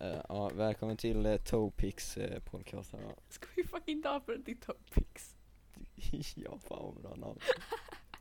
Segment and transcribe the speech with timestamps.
[0.00, 3.14] Eh, ja, välkommen till uh, Topics uh, podcast här va?
[3.28, 5.36] Ska vi fucking döpa den till Topics?
[6.36, 7.38] ja, fan vad bra namn.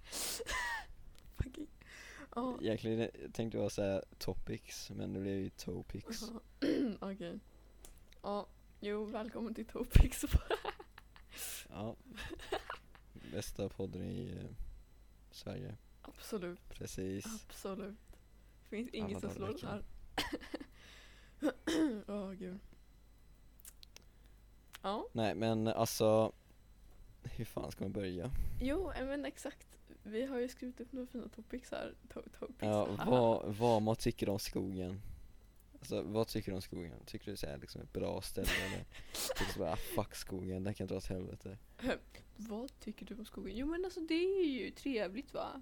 [1.37, 1.67] Fucking.
[2.35, 2.57] Ja.
[2.61, 6.21] Egentligen eh, tänkte jag säga Topics, men det blev ju Topics.
[6.21, 6.39] Jaha.
[7.11, 7.39] Okej.
[8.21, 8.47] Ja,
[8.79, 10.25] jo välkommen till Topics.
[11.69, 11.95] Ja.
[13.31, 14.49] Bästa podden i uh,
[15.31, 17.25] Sverige, Absolut, precis.
[17.25, 17.97] absolut.
[18.69, 19.83] Finns inget som slår den här.
[22.07, 22.59] Åh gud.
[24.81, 26.31] Ja, Nej men alltså,
[27.23, 28.31] hur fan ska man börja?
[28.61, 29.67] jo eh, men exakt.
[30.03, 31.93] Vi har ju skrivit upp några fina topics här.
[32.13, 32.59] To- topics.
[32.61, 35.01] Ja, vad, vad man tycker om skogen.
[35.79, 37.05] Alltså vad tycker du om skogen?
[37.05, 38.85] Tycker du det är liksom ett bra ställe eller
[39.37, 41.57] tycker du bara ah, fuck skogen, den kan dra åt helvete?
[42.35, 43.57] Vad tycker du om skogen?
[43.57, 45.61] Jo men alltså det är ju trevligt va?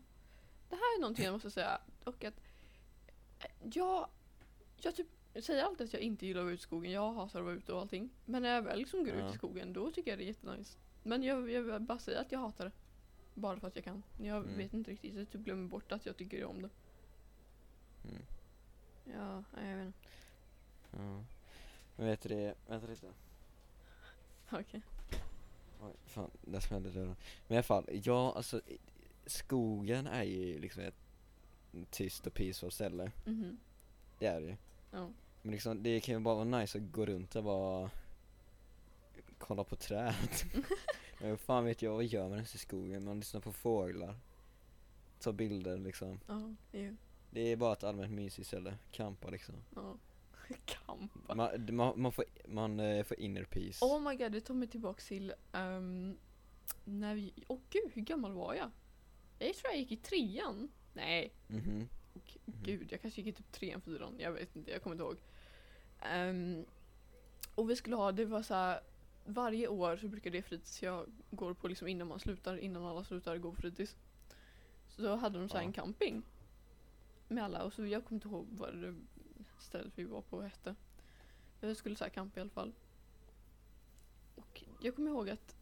[0.69, 1.81] Det här är någonting jag måste säga.
[2.03, 2.41] Och att
[3.39, 4.09] eh, jag,
[4.81, 5.07] jag typ
[5.37, 6.91] jag säger alltid att jag inte gillar att vara ute i skogen.
[6.91, 8.09] Jag hatar att vara ute och allting.
[8.25, 9.27] Men när jag väl liksom går Ja.
[9.29, 10.77] ut i skogen då tycker jag det är jättenice.
[11.03, 12.71] Men jag, jag vill bara säga att jag hatar det.
[13.33, 14.03] Bara för att jag kan.
[14.21, 14.57] Jag Mm.
[14.57, 15.15] vet inte riktigt.
[15.15, 16.69] Jag typ glömmer bort att jag tycker om det.
[18.09, 18.21] Mm.
[19.17, 19.99] Ja, nej, jag vet inte.
[20.91, 21.23] Ja.
[21.95, 23.07] Men vet du det, vänta lite.
[24.51, 24.81] Okej.
[25.81, 27.15] Oj, fan, där smällde dörren.
[27.47, 28.79] Men i alla fall, ja alltså i-
[29.25, 30.95] skogen är ju liksom ett
[31.89, 33.11] tyst och peaceful ställe.
[33.25, 33.57] Mhm.
[34.19, 34.55] Det är det ju.
[34.91, 35.09] Ja.
[35.47, 37.89] Men liksom, det kan ju bara vara nice att gå runt och bara
[39.37, 40.13] kolla på träd.
[41.21, 43.05] Men fan vet jag, vad gör man ens i skogen?
[43.05, 44.15] Man lyssnar på fåglar.
[45.19, 46.19] Tar bilder liksom.
[46.27, 46.95] Ja, jo.
[47.31, 48.77] Det är bara ett allmänt mysigt ställe.
[48.91, 49.55] Campa liksom.
[49.75, 49.97] Ja.
[50.65, 51.35] Kampa.
[51.35, 53.85] Man, man, man, får, man eh, får inner peace.
[53.85, 56.17] Oh my god, det tar mig tillbaks till ehm,
[56.85, 57.33] när vi...
[57.47, 58.71] Åh gud, hur gammal var jag?
[59.39, 60.69] Jag tror jag gick i trean.
[60.93, 61.87] Nej, och Mhm.
[62.45, 64.15] gud, jag kanske gick i typ trean, fyran.
[64.19, 65.17] Jag vet inte, jag kommer inte ihåg.
[66.01, 66.65] Ehm,
[67.55, 68.79] och vi skulle ha, det var så här.
[69.29, 73.03] Varje år så brukar det fritids jag går på liksom innan man slutar, innan alla
[73.03, 73.95] slutar gå på fritids.
[74.89, 75.67] Så då hade de så här Ja.
[75.67, 76.23] en camping.
[77.27, 78.95] Med alla, och så jag kommer inte ihåg vad det
[79.59, 80.75] stället vi var på hette.
[81.61, 82.73] Jag skulle så här campa i alla fall.
[84.35, 85.55] Och jag kommer ihåg att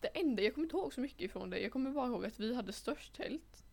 [0.00, 1.58] det enda, jag kommer inte ihåg så mycket ifrån det.
[1.58, 3.64] Jag kommer bara ihåg att vi hade störst tält.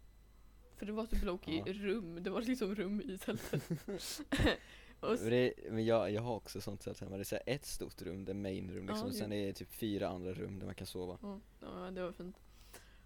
[0.78, 1.74] För det var typ Loki Ja.
[1.74, 3.72] rum, det var liksom rum i tältet.
[5.02, 8.02] och det, men jag, jag har också sånt sätt hemma, det är så ett stort
[8.02, 10.66] rum, det är main room liksom, Ja, sen är det typ fyra andra rum där
[10.66, 11.18] man kan sova.
[11.22, 12.38] ja, ja, det var fint.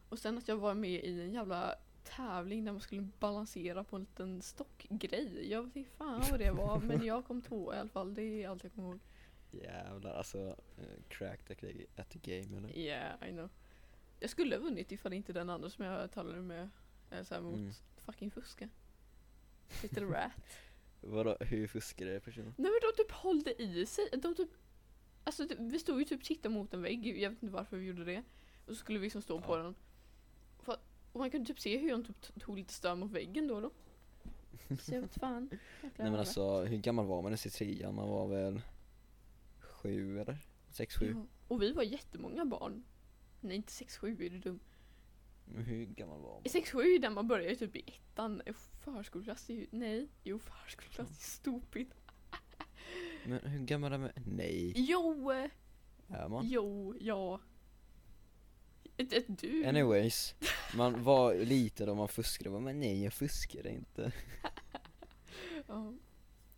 [0.09, 3.95] Och sen att jag var med i en jävla tävling där man skulle balansera på
[3.95, 5.51] en liten stockgrej.
[5.51, 8.13] Jag vet inte fan vad det var, men jag kom två i alla fall.
[8.13, 8.99] Det är allt jag kommer ihåg.
[9.51, 12.77] Jävlar alltså, uh, at the- at the game eller?
[12.77, 13.49] Yeah, I know.
[14.19, 16.69] Jag skulle ha vunnit ifall inte den andra som jag talade med
[17.11, 17.71] eh, så här mot Mm.
[17.97, 18.69] fucking fuska.
[19.81, 20.31] Little rat.
[21.05, 22.53] Vadå, hur fuskar det personen?
[22.57, 24.09] Nej men de typ hållde i sig.
[24.17, 24.49] De typ,
[25.23, 27.17] alltså vi stod ju typ titta mot en vägg.
[27.19, 28.23] Jag vet inte varför vi gjorde det.
[28.65, 29.63] Och så skulle vi liksom stå på Ja.
[29.63, 29.75] den.
[30.59, 30.77] För,
[31.11, 33.71] och man kunde typ se hur de typ tog lite stöd mot väggen då då.
[34.81, 35.49] Så jag vet fan.
[35.81, 37.95] Nej men alltså, hur gammal var man ens i trean?
[37.95, 38.61] Man var väl
[39.59, 40.37] sju eller?
[40.71, 41.11] Sex, sju?
[41.15, 41.25] Ja.
[41.47, 42.83] Och vi var jättemånga barn.
[43.41, 44.59] Nej inte 6-7 är du dum.
[45.53, 46.43] Hur gammal var man?
[46.43, 48.41] 6-7 är där man börjar ju typ i ettan.
[48.83, 50.07] Förskoleklass är ju, nej.
[50.23, 51.87] Jo förskoleklass är stupid.
[53.25, 54.09] Men hur gammal är man?
[54.25, 55.31] Nej, Jo!
[55.31, 55.49] eh,
[56.07, 56.47] är man?
[56.47, 57.41] Jo, ja.
[58.97, 59.65] Ett, ett du.
[59.65, 60.35] Anyways,
[60.77, 64.11] man var liten och man fuskade, och bara, men nej jag fuskade inte.
[65.67, 65.93] Ja.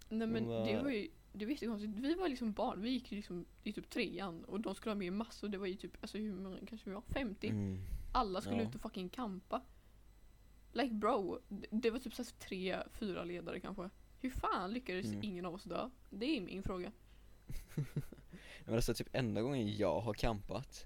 [0.10, 1.94] Nej men Vad- det var ju det var jättekonstigt.
[2.00, 4.98] Vi var liksom barn, vi gick ju liksom i typ trean och de skulle ha
[4.98, 5.48] med massor.
[5.48, 7.02] Det var ju typ, alltså hur många kanske vi var?
[7.02, 7.48] 50?
[7.48, 7.80] Mm.
[8.12, 8.70] Alla skulle Ja.
[8.70, 9.62] ut och fucking campa.
[10.74, 13.90] Like bro, det- var typ så tre, fyra ledare kanske.
[14.20, 15.20] Hur fan lyckades Mm.
[15.24, 15.90] ingen av oss dö?
[16.10, 16.92] Det är min fråga.
[18.66, 20.86] Men alltså typ enda gången jag har campat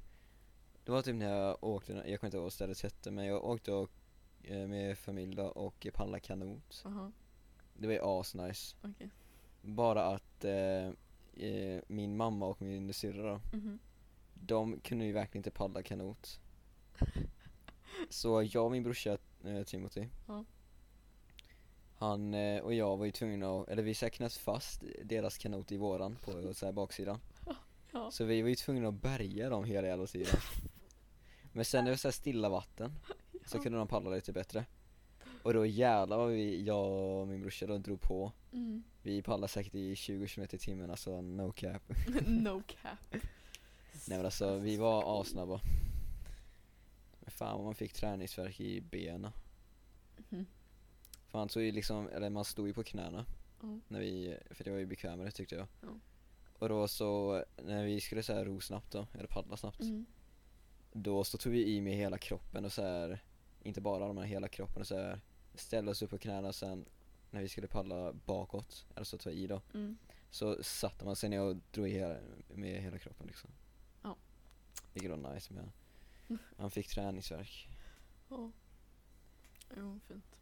[0.86, 3.44] Det var typ när jag åkte, jag kommer inte ihåg vad stället hette men jag
[3.46, 3.92] åkte och,
[4.44, 7.12] eh, med familj då och paddlade kanot Aha,
[7.78, 9.10] Det var ju asnice okej.
[9.62, 10.88] Bara att eh,
[11.48, 13.80] eh, min mamma och min syrra då Mhm.
[14.34, 16.40] De kunde ju verkligen inte paddla kanot
[18.10, 20.46] Så jag och min brorsa eh, Timothy Ja.
[21.96, 25.72] Han eh, och jag var ju tvungna att, eller vi så knöt fast deras kanot
[25.72, 27.20] i våran på så här baksidan
[27.94, 28.12] Ja.
[28.12, 30.40] Så vi var ju tvungna att bärga dem hela jävla tiden
[31.54, 32.92] Men sen när det var så här stilla vatten
[33.46, 33.62] Så Ja.
[33.62, 34.66] kunde de paddla lite bättre
[35.44, 38.84] Och då jävlar vad vi, jag och min brorsa då drog på Mm.
[39.04, 41.82] Vi paddlade säkert i 20 km i timmen, alltså no cap
[42.28, 43.00] no cap.
[44.08, 45.60] Nej men alltså vi var asnabba
[47.28, 49.32] fan vad man fick träningsvärk i benen
[50.30, 50.46] Mhm.
[51.28, 53.26] Fan så ju liksom, eller man stod ju på knäna
[53.62, 53.80] Ja.
[53.88, 55.68] När vi, för det var ju bekvämare tyckte jag.
[55.82, 55.88] Ja.
[56.60, 59.80] Och då så, när vi skulle så här ro snabbt då, eller paddla snabbt.
[59.82, 60.06] Mm.
[60.94, 63.24] Då så tog vi i med hela kroppen och så här,
[63.64, 65.22] inte bara armarna, hela kroppen och så här
[65.56, 66.86] ställde oss upp på knäna och sen
[67.32, 69.98] när vi skulle paddla bakåt, alltså ta i då, Mm.
[70.30, 72.18] så satte man sig ner och drog i hela,
[72.48, 73.50] med hela kroppen liksom.
[74.04, 74.16] Ja.
[74.94, 75.72] Vilket var nice men
[76.58, 77.70] han fick träningsvärk.
[78.30, 78.52] Ja.
[79.78, 80.38] Jo, fint.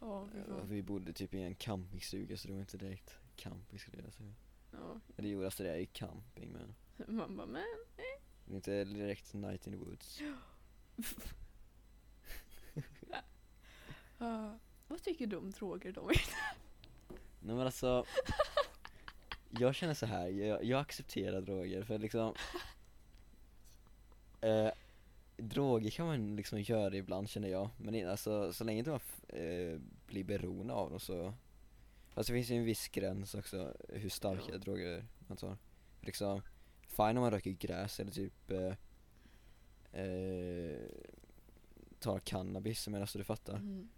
[0.00, 0.62] Ja, vi får...
[0.62, 4.34] Vi bodde typ i en campingstuga så det var inte direkt camping skulle jag säga.
[4.70, 5.00] Ja.
[5.16, 6.74] Det gjorde alltså det ju camping men
[7.16, 7.64] Man bara, men.
[8.44, 10.20] det är inte direkt night in the woods.
[14.18, 14.58] Ja.
[14.88, 16.10] vad tycker du om droger då?
[17.40, 18.04] Nej men alltså
[19.50, 22.34] Jag känner så här, jag, jag accepterar droger för liksom
[24.42, 24.70] eh,
[25.36, 29.80] Droger kan man liksom göra ibland känner jag, men alltså så länge inte man eh,
[30.06, 31.34] blir beroende av dem så
[32.08, 34.58] Fast det finns ju en viss gräns också hur starka Ja.
[34.58, 35.56] droger man tar
[36.00, 36.42] Liksom,
[36.86, 38.74] fine om man röker gräs eller typ eh,
[40.02, 40.78] eh,
[41.98, 43.56] tar cannabis, men alltså du fattar.
[43.56, 43.88] Mm.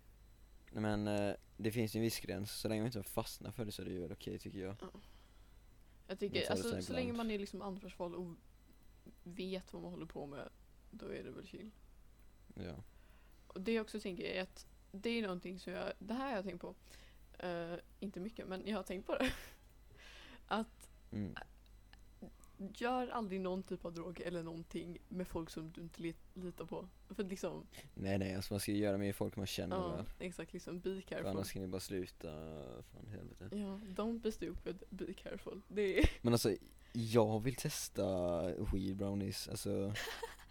[0.73, 3.73] Men eh, det finns ju en viss gräns, så länge man inte fastnar för det
[3.73, 4.77] så är det ju väl okej tycker jag.
[4.81, 4.91] Jag
[6.07, 8.35] Jag tycker, alltså så länge man är liksom ansvarsfull och
[9.23, 10.49] vet vad man håller på med,
[10.91, 11.71] då är det väl chill.
[12.55, 12.75] Ja,
[13.47, 16.37] Och det jag också tänker är att det är någonting som jag, det här har
[16.37, 16.75] jag tänkt på,
[17.39, 19.33] Eh, inte mycket men jag har tänkt på det.
[20.47, 21.35] att mm.
[22.75, 26.65] gör aldrig någon typ av drog eller någonting med folk som du inte lit, litar
[26.65, 26.89] på.
[27.09, 30.53] För liksom, Nej nej, alltså man ska göra med folk man känner ja väl exakt
[30.53, 31.27] liksom be För careful.
[31.27, 32.29] annars kan ni bara sluta,
[32.93, 35.63] fan helvete Ja, don't be stupid, be careful.
[35.69, 36.57] Det är, Men alltså,
[36.97, 38.43] jag vill testa
[38.73, 39.95] weed brownies, alltså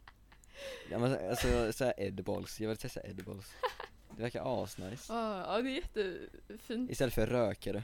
[0.89, 3.53] Ja men alltså såhär edibles, jag vill testa edibles
[4.15, 6.91] Det verkar asnice ja det är jättefint.
[6.91, 7.83] Istället för rökare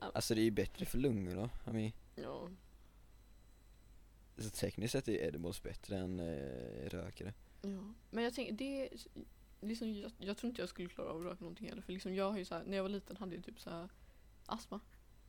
[0.00, 0.10] Ja.
[0.14, 2.48] Alltså det är ju bättre för lungorna, I mean, ja.
[4.38, 8.88] så tekniskt sett är edibles bättre än eh, rökare Ja, men jag tänker, det
[9.60, 11.82] liksom, jag, jag tror inte jag skulle klara av att röka någonting heller.
[11.82, 13.70] För liksom jag har ju så här, när jag var liten hade jag typ så
[13.70, 13.88] här
[14.46, 14.80] astma.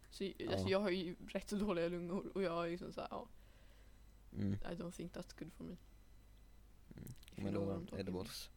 [0.09, 0.51] Så Ja.
[0.51, 3.27] alltså, jag har ju rätt dåliga lungor och jag är liksom så här, ja,
[4.33, 4.53] mm.
[4.53, 5.77] I don't think that's good for me.
[6.97, 7.13] Mm.
[7.35, 8.49] Men då, talking edibles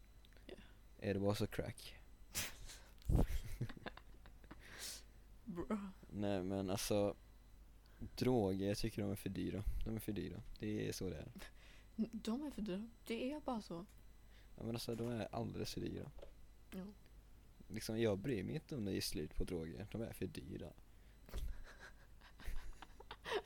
[0.47, 0.61] Yeah.
[0.99, 1.95] Edibles och crack
[5.45, 5.79] Bra.
[6.11, 7.17] Nej men alltså
[8.17, 9.65] Droger, jag tycker de är för dyra.
[9.85, 10.43] De är för dyra.
[10.59, 11.29] Det är så det är.
[12.13, 12.89] De är för dyra.
[13.07, 13.87] Det är bara så.
[14.57, 16.11] Ja men alltså de är alldeles för dyra.
[16.71, 16.85] Ja.
[17.69, 19.87] Liksom jag bryr mig inte om det är slut på droger.
[19.93, 20.73] De är för dyra.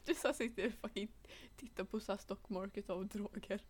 [0.07, 1.09] Du så sitter och fucking
[1.57, 3.61] tittar på så här stock market av droger.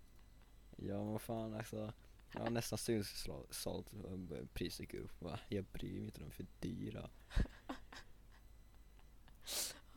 [0.76, 1.92] Ja men fan alltså.
[2.32, 5.22] Jag har nästan studsalt och priset upp.
[5.22, 5.40] Va?
[5.48, 7.10] Jag bryr mig inte, de är för dyra.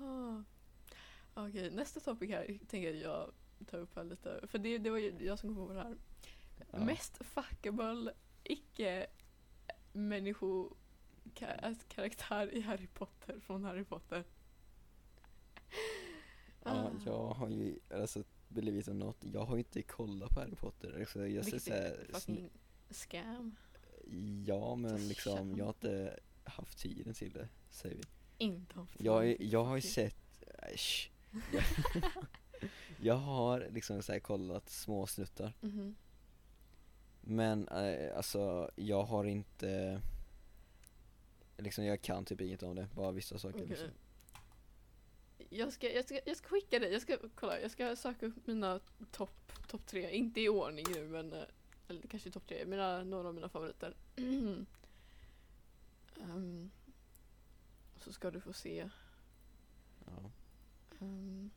[0.02, 0.44] Ah.
[1.34, 3.32] Okej, nästa topic här tänker jag
[3.68, 4.48] ta upp här lite.
[4.48, 5.98] För det, det var ju jag som kom på det här.
[6.72, 6.80] Ja.
[6.86, 8.14] Mest fuckable
[8.44, 9.08] icke
[9.94, 10.76] människo
[11.36, 14.24] ka- alltså, karaktär i Harry Potter från Harry Potter.
[16.64, 16.92] Ja, Ah.
[17.06, 20.56] jag har ju, alltså believe it or not, jag har ju inte kollat på Harry
[20.56, 21.00] Potter.
[21.00, 22.50] Alltså, jag ser såhär, är fucking
[22.90, 23.56] scam.
[24.46, 25.56] ja men liksom Fan.
[25.56, 28.04] jag har inte haft tiden till det, säger vi.
[28.46, 31.12] Inte haft Jag, tid, är- jag har ju sett, äsch.
[31.54, 31.64] jag,
[33.02, 35.95] jag har liksom så här kollat små snuttar Mhm.
[37.22, 40.02] Men eh, alltså jag har inte
[41.57, 43.68] Liksom jag kan typ inget om det, bara vissa saker Okej.
[43.68, 43.88] liksom.
[45.50, 48.48] Jag ska, jag, ska, jag ska skicka dig, jag ska kolla, jag ska söka upp
[48.48, 48.80] mina
[49.12, 51.44] topp top tre, inte i ordning nu men eh,
[51.88, 53.96] eller kanske topp tre, mina, några av mina favoriter.
[56.22, 56.72] Ehm,
[57.98, 58.90] så ska du få se.
[60.06, 60.32] Ja.
[61.02, 61.50] ehm,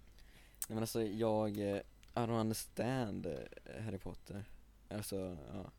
[0.69, 1.83] Nej men alltså jag, eh, I
[2.15, 4.45] don't understand eh, Harry Potter
[4.89, 5.71] Alltså, ja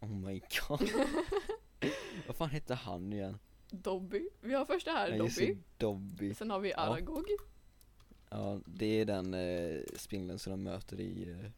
[0.00, 0.80] Oh my god
[2.26, 3.38] Vad fan hette han igen?
[3.70, 5.54] Dobby, vi har första här, Ja, just Dobby.
[5.54, 6.72] det, Dobby Sen har vi.
[6.74, 7.24] Aragog.
[7.28, 7.44] Ja,
[8.66, 11.50] det är den eh, spindeln som de möter i eh,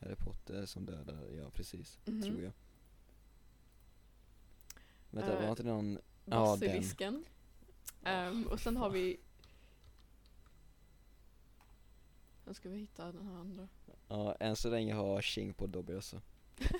[0.00, 2.22] Harry Potter som dödar, ja precis, Mhm.
[2.22, 2.52] tror jag
[5.10, 7.24] Vänta, Eh, var inte det någon, Ja, den.
[8.04, 9.20] Ehm, och sen har vi
[12.44, 13.68] Sen ska vi hitta den här andra.
[14.08, 16.20] ja än så länge har King på Dobby också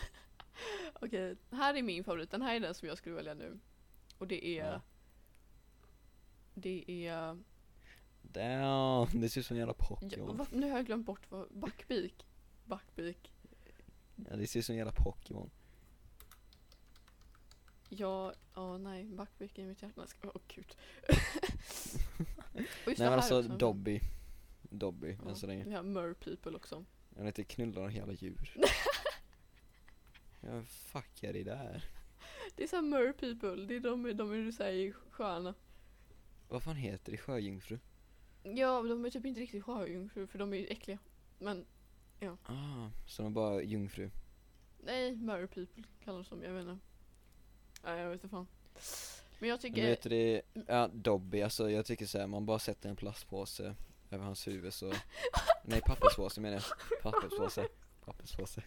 [0.95, 2.31] Okej, här är min favorit.
[2.31, 3.59] Den här är den som jag skulle välja nu.
[4.19, 4.73] Och det är...
[4.73, 4.81] Ja.
[6.55, 7.39] Det är...
[8.23, 11.31] Damn, det ser ut som en jävla Ja, Pokémon va, nu har jag glömt bort
[11.31, 11.49] vad...
[11.51, 12.27] Backbeak.
[12.65, 13.33] Backbeak.
[14.17, 15.51] Ja det ser ut som en jävla Pokémon
[17.93, 20.07] Ja, ja nej, Backvik är mitt hjärta.
[20.23, 20.77] Åh oh, gud.
[22.87, 23.57] Nej men alltså också.
[23.57, 24.01] Dobby.
[24.63, 25.65] Dobby, Ja, än så länge.
[25.65, 26.85] Vi har Mer People också.
[27.11, 28.57] Jag vill inte knulla några jävla djur.
[30.41, 31.85] ja, fuck är det där?
[32.57, 35.55] Det är såhär Mer People, det är de, de är du säger sköna.
[36.49, 37.19] Vad fan heter det?
[37.19, 37.79] Sjöjungfru?
[38.43, 40.99] Ja, de är typ inte riktigt sjöjungfrur för de är ju äckliga.
[41.39, 41.67] Men
[42.45, 44.11] Ah, så de är bara jungfru.
[44.85, 46.79] nej, Mer People kallas de, jag vet inte.
[47.85, 48.47] Nej, jag vet inte fan.
[49.39, 52.59] Men jag Men tycker, vet du det, ja Dobby, alltså jag tycker såhär, man bara
[52.59, 53.75] sätter en plastpåse
[54.11, 54.93] över hans huvud så
[55.65, 57.69] Nej papperspåse menar jag, papperspåse,
[58.05, 58.63] papperspåse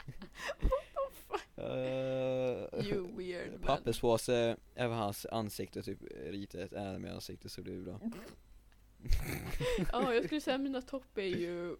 [1.57, 3.61] uh, you weird man.
[3.61, 7.99] Papperspåse över hans ansikte, typ rita ett anime ansikte så blir det bra
[9.91, 11.75] Ja, jag skulle säga mina topp är ju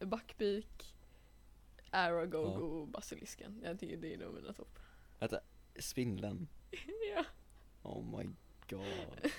[0.00, 0.94] Backbeak,
[1.90, 2.58] Aragog Ja.
[2.58, 3.60] och Basilisken.
[3.64, 4.78] Jag tycker det är nog mina topp.
[5.78, 6.48] Spindeln,
[7.16, 7.24] ja.
[7.82, 8.24] oh my
[8.70, 9.30] god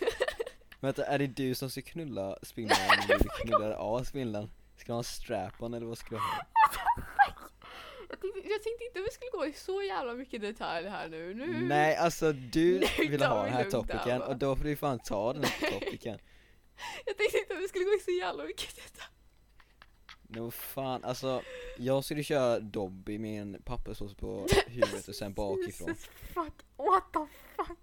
[0.79, 4.49] Vänta, är det du som ska knulla spindeln eller du knulla av spindeln?
[4.77, 6.45] Ska du ha en strap-on eller vad ska du ha?
[8.09, 11.33] jag, tänkte, jag tänkte inte vi skulle gå i så jävla mycket detalj här nu.
[11.33, 11.65] nu.
[11.65, 15.43] Nej alltså du vill ha den här topicen och då får du fan ta den
[15.43, 16.19] här topicen
[17.05, 19.09] Jag tänkte inte vi skulle gå i så jävla mycket detalj.
[20.27, 21.41] Nå fan, alltså
[21.77, 27.13] jag skulle köra Dobby med en papperspåse på huvudet och sen bakifrån Jesus fuck, what
[27.13, 27.19] the
[27.55, 27.79] fuck?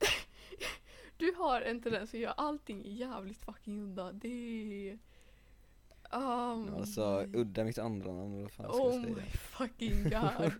[1.16, 4.12] Du har en tendens att göra allting jävligt fucking udda.
[4.12, 4.28] Det
[4.88, 4.98] är...
[6.18, 9.26] Um, Alltså udda mitt andra namn, vad fan ska Oh jag my säga?
[9.26, 10.52] fucking god.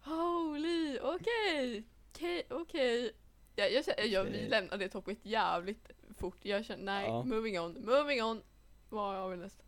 [0.00, 3.12] Holy, okej, okej, okej.
[3.58, 6.36] Jag, jag, känner- jag, vi det toppet jävligt fort.
[6.42, 7.22] Jag känner, nej, Ja.
[7.22, 8.42] moving on, moving on.
[8.88, 9.62] Vad har vi nästa?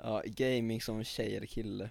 [0.00, 1.90] Ja, gaming som tjej eller kille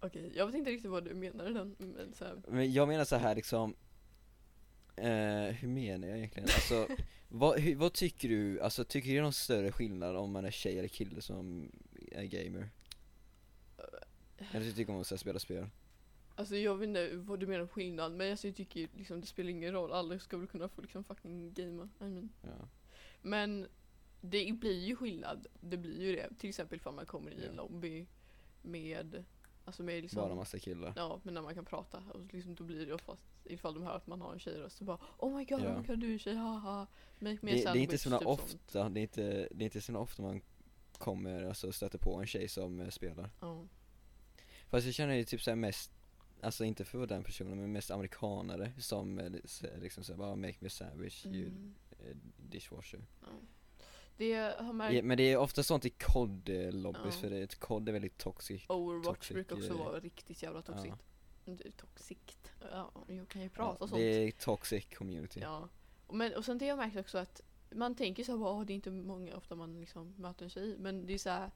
[0.00, 3.04] Okej, jag vet inte riktigt vad du menade den, men så här, Men jag menar
[3.04, 3.74] så här liksom
[4.96, 6.48] eh, Hur menar jag egentligen?
[6.54, 6.86] Alltså,
[7.28, 10.44] vad, hur, vad tycker du, alltså tycker du det är någon större skillnad om man
[10.44, 11.72] är tjej eller kille som
[12.12, 12.68] är gamer?
[14.52, 15.66] Eller du tycker om att spela spel?
[16.40, 19.26] Alltså jag vet inte vad du menar på skillnad, men alltså, jag tycker liksom det
[19.26, 21.88] spelar ingen roll, alla ska väl kunna få liksom fucking gamea.
[22.00, 22.28] I mean.
[22.42, 22.68] Ja,
[23.22, 23.66] Men
[24.20, 26.28] det blir ju skillnad, det blir ju det.
[26.38, 27.62] Till exempel ifall man kommer i en Ja.
[27.62, 28.06] lobby
[28.62, 29.24] med,
[29.64, 32.64] alltså med liksom bara massa killar Ja, men när man kan prata och liksom, då
[32.64, 35.44] blir det oftast ifall de hör att man har en tjejröst så bara Oh my
[35.44, 35.74] god, Ja.
[35.74, 36.86] oh my god du är tjej, haha
[37.18, 39.96] Make det, är inte sandwich", så typ ofta, det är inte, det är inte så
[39.96, 40.40] ofta man
[40.98, 43.64] kommer, alltså stöter på en tjej som eh, spelar Ja.
[44.68, 45.92] Fast jag känner ju typ såhär mest,
[46.42, 49.30] alltså inte för den personen men mest amerikanare som eh,
[49.80, 51.74] liksom såhär bara make me a sandwich, you Mm.
[51.90, 53.26] eh, dishwasher Ja.
[54.16, 57.20] Det har märkt, ja, Men det är ofta sånt i COD-lobbys Ja.
[57.20, 60.94] för det, COD är väldigt toxic Overwatch toxic, brukar också vara riktigt jävla toxigt.
[61.44, 62.52] Det är Toxikt.
[62.72, 64.00] Ja, jag kan ju prata ja, sånt.
[64.00, 65.68] Det är toxic community Ja.
[66.06, 68.64] Och, men, och sen det har jag märkt också att man tänker så här, "Åh,
[68.64, 70.76] det är inte många ofta man liksom möter en tjej.
[70.78, 71.50] Men det är så här,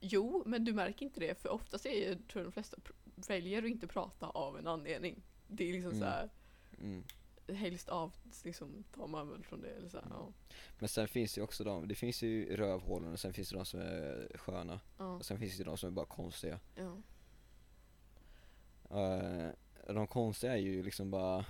[0.00, 1.42] jo, men du märker inte det.
[1.42, 2.76] För oftast är ju, tror jag de flesta
[3.14, 5.22] väljer att inte prata av en anledning.
[5.48, 6.00] Det är liksom Mm.
[6.00, 6.30] så här,
[6.80, 7.04] mm.
[7.48, 8.12] helst av,
[8.44, 9.68] liksom tar man väl från det.
[9.70, 10.16] Eller så här, Mm.
[10.18, 10.32] ja.
[10.78, 13.56] Men sen finns det ju också de, det finns ju rövhålen och sen finns det
[13.56, 16.96] de som är sköna Ja, och sen finns det de som är bara konstiga ja.
[18.90, 19.50] Eh,
[19.94, 21.44] De konstiga är ju liksom bara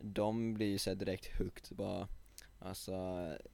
[0.00, 2.08] De blir ju såhär direkt hooked bara
[2.58, 2.92] Alltså,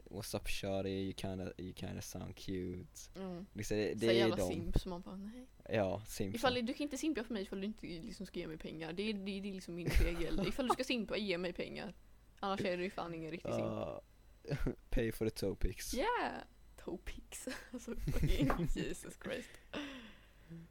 [0.04, 3.46] what's up shawty, you kinda, you kinda sound cute Mm.
[3.52, 5.46] liksom, det, Så det är jävla de, simp som man bara nej.
[5.72, 8.46] Ja Simpson Ifall, du kan inte simpa för mig ifall du inte liksom ska ge
[8.46, 8.92] mig pengar.
[8.92, 10.44] Det är, det är, liksom min regel.
[10.48, 11.94] ifall du ska simpa, ge mig pengar.
[12.40, 13.66] Annars är du ju fan ingen riktig simp.
[13.66, 14.00] Ah,
[14.90, 16.42] Pay for the toe pics Yeah!
[16.84, 17.48] Topics.
[17.72, 19.48] alltså fucking Jesus Christ.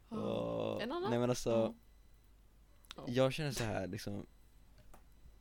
[0.08, 1.10] Ah, En annan?
[1.10, 1.74] Nej men alltså, Ja.
[2.96, 3.04] Ja.
[3.08, 4.26] jag känner så här liksom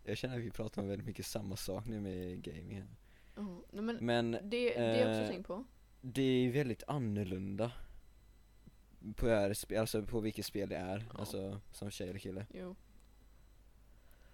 [0.03, 2.87] Jag känner att vi pratar om väldigt mycket samma sak nu med gaming här.
[3.35, 5.63] Ja, nej, men Men det, det är jag också eh, tänkt på.
[6.01, 7.71] det är väldigt annorlunda
[9.15, 11.19] på, spe- alltså på vilket spel det är, Ja.
[11.19, 12.45] alltså som tjej eller kille.
[12.53, 12.75] Jo.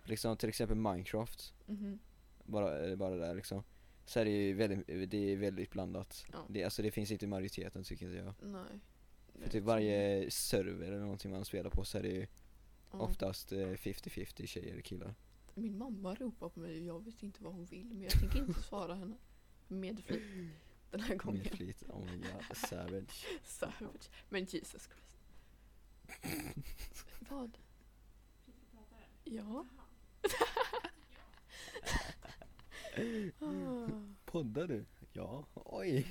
[0.03, 1.99] Liksom till exempel Minecraft, Mhm.
[2.45, 3.63] bara, eh, bara där liksom.
[4.05, 6.25] Så är det ju väldigt, det är väldigt blandat.
[6.31, 6.37] Ja.
[6.49, 8.33] Det, alltså det finns inte i majoriteten tycker inte jag.
[8.51, 8.79] Nej.
[9.41, 12.27] För typ varje server eller någonting man spelar på så är det ju
[12.91, 12.99] Ja.
[12.99, 15.15] oftast eh, 50-50 tjejer eller killar.
[15.53, 18.39] Min mamma ropar på mig och jag vet inte vad hon vill men jag tänker
[18.39, 19.15] inte svara henne.
[19.67, 20.21] Med flit.
[20.95, 21.41] Den här gången.
[21.43, 23.25] Med flit, oh my god, savage.
[23.43, 24.09] Savage.
[24.29, 25.17] Men Jesus Christ.
[27.29, 27.57] Vad?
[29.23, 29.65] Ja.
[33.39, 33.87] ah.
[34.25, 34.85] Poddar du?
[35.13, 36.05] Ja, oj.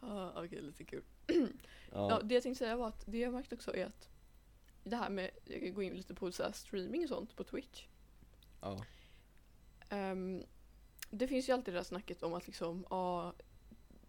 [0.00, 1.02] ah, Okej, lite kul.
[1.26, 1.46] Ja.
[1.90, 4.08] Ja, det jag tänkte säga var att det jag märkt också är att
[4.84, 7.86] det här med, jag kan gå in lite på så streaming och sånt på Twitch.
[8.60, 8.84] Ja.
[9.88, 10.44] Ehm,
[11.12, 13.32] det finns ju alltid det där snacket om att liksom, ja,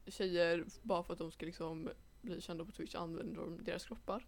[0.07, 1.89] tjejer bara för att de ska liksom
[2.21, 4.25] bli kända på Twitch använder de deras kroppar.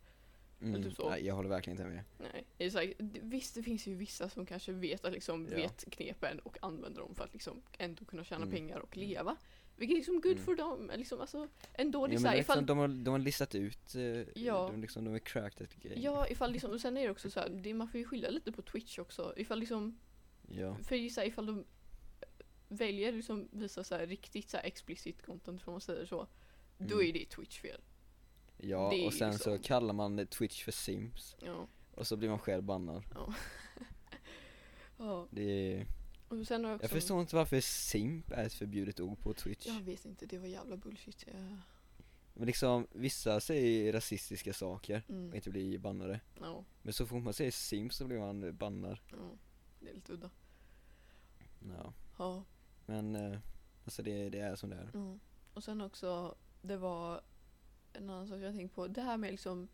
[0.62, 0.84] Mm.
[0.84, 1.10] typ så.
[1.10, 2.04] Nej, jag håller verkligen inte med.
[2.34, 5.48] Nej, det är så här, visst det finns ju vissa som kanske vet, att liksom,
[5.52, 5.56] Ja.
[5.58, 8.54] vet knepen och använder dem för att liksom ändå kunna tjäna Mm.
[8.56, 9.36] pengar och leva.
[9.78, 10.44] Vilket är liksom good Mm.
[10.44, 10.92] for dem.
[10.96, 14.02] Liksom, alltså, ändå Ja, men här, liksom, ifall, de, har, de har listat ut, eh,
[14.44, 14.70] Ja.
[14.72, 15.96] de, liksom, de är cracked game.
[16.02, 18.30] ja, ifall liksom, och sen är det också så här, det, man får ju skilja
[18.30, 19.34] lite på Twitch också.
[19.38, 20.00] Ifall liksom,
[20.48, 20.76] Ja.
[20.84, 21.66] för så här, ifall de
[22.68, 26.28] väljer liksom visa så här riktigt så här explicit content, för man säger så.
[26.78, 27.08] Då Mm.
[27.10, 27.82] är det Twitch fel.
[28.58, 31.68] Ja, Det och sen så liksom- kallar man Twitch för Sims, Ja.
[31.96, 33.04] och så blir man själv bannad.
[33.14, 33.34] ja.
[35.30, 35.42] Det
[35.74, 35.86] är,
[36.28, 39.34] Och sen har jag också, jag förstår inte varför simp är ett förbjudet ord på
[39.34, 39.66] Twitch.
[39.68, 41.26] Jag vet inte, det var jävla bullshit.
[41.28, 41.58] Ja.
[42.34, 45.30] Men liksom, vissa säger rasistiska saker Mm.
[45.30, 46.20] och inte blir bannade.
[46.40, 48.98] Ja, Men så fort man säger simp så blir man bannad.
[49.12, 49.18] ja.
[49.80, 50.30] Det är lite udda.
[51.78, 51.94] Ja.
[52.18, 52.44] Ja.
[52.86, 53.40] Men, eh,
[53.86, 54.90] alltså det, det är som det är.
[54.94, 55.20] Mm.
[55.54, 57.22] Och sen också, det var
[57.94, 58.88] en annan sak jag tänkte på.
[58.88, 59.68] Det här med liksom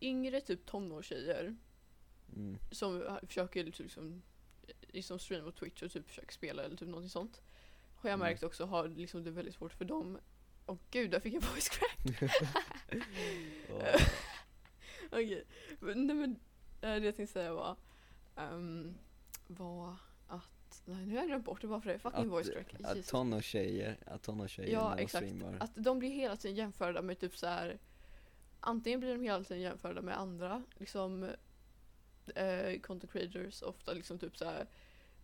[0.00, 1.56] yngre typ tonårstjejer
[2.36, 2.58] Mm.
[2.70, 4.22] som försöker liksom,
[4.80, 7.42] liksom streama på Twitch och typ försöker spela eller typ någonting sånt.
[7.96, 8.28] Har jag Mm.
[8.28, 10.18] märkt också har liksom det väldigt svårt för dem.
[10.66, 11.98] Och gud, där fick jag voice crack.
[15.10, 15.44] Okej.
[15.80, 16.30] Men, nej men
[16.80, 17.76] eh, det jag tänkte säga var,
[19.46, 19.96] var att,
[20.86, 21.98] nej nu har jag glömt bort det bara för det.
[21.98, 22.74] Fucking voice crack.
[22.82, 23.10] Att Jesus.
[23.10, 25.26] tonårstjejer, att tonårstjejer Ja, när de exakt.
[25.26, 25.56] streamar.
[25.60, 27.78] Att de blir hela tiden jämförda med typ så här.
[28.60, 31.30] Antingen blir de hela tiden jämförda med andra, liksom
[32.34, 34.66] eh, content creators, ofta liksom typ så här.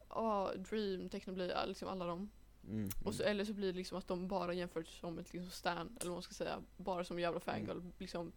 [0.08, 2.30] Ja, Dream, Technoblade, liksom alla dem.
[2.68, 2.90] Mm.
[3.04, 5.96] Och så, eller så blir det liksom att de bara jämförs som ett liksom stan,
[6.00, 7.82] eller vad man ska säga, bara som jävla fangirl.
[7.98, 8.32] Liksom,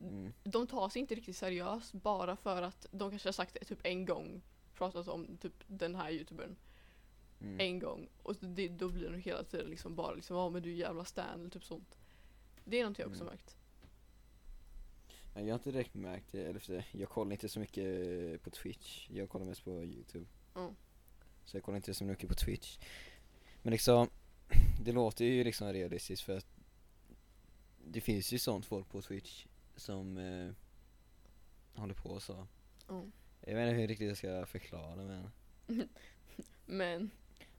[0.00, 0.32] mm.
[0.44, 3.80] de tar sig inte riktigt seriöst bara för att de kanske har sagt det typ
[3.82, 4.42] en gång,
[4.78, 6.56] pratat om typ den här youtubern
[7.40, 7.60] Mm.
[7.60, 10.72] en gång och det, då blir de hela tiden liksom bara liksom ja men du
[10.72, 11.94] jävla stan eller typ sånt.
[12.64, 13.34] Det är någonting jag också Mm.
[13.34, 13.56] märkt.
[15.34, 18.42] Ja, Jag har inte direkt märkt det, eller för det, jag kollar inte så mycket
[18.42, 20.26] på Twitch, jag kollar mest på Youtube.
[20.56, 20.74] Mm.
[21.44, 22.78] Så jag kollar inte så mycket på Twitch.
[23.62, 24.08] Men liksom,
[24.84, 26.46] det låter ju liksom realistiskt för att
[27.84, 30.50] det finns ju sånt folk på Twitch som eh,
[31.80, 32.46] håller på så.
[32.88, 33.12] Mm.
[33.48, 35.30] Jag vet inte hur riktigt jag ska förklara men
[36.66, 37.10] Men,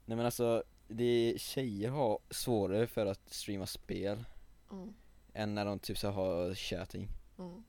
[0.04, 4.24] Nej men alltså, det tjejer har svårare för att streama spel
[4.70, 4.94] mm,
[5.32, 7.08] än när de typ så har chatting.
[7.38, 7.64] mm.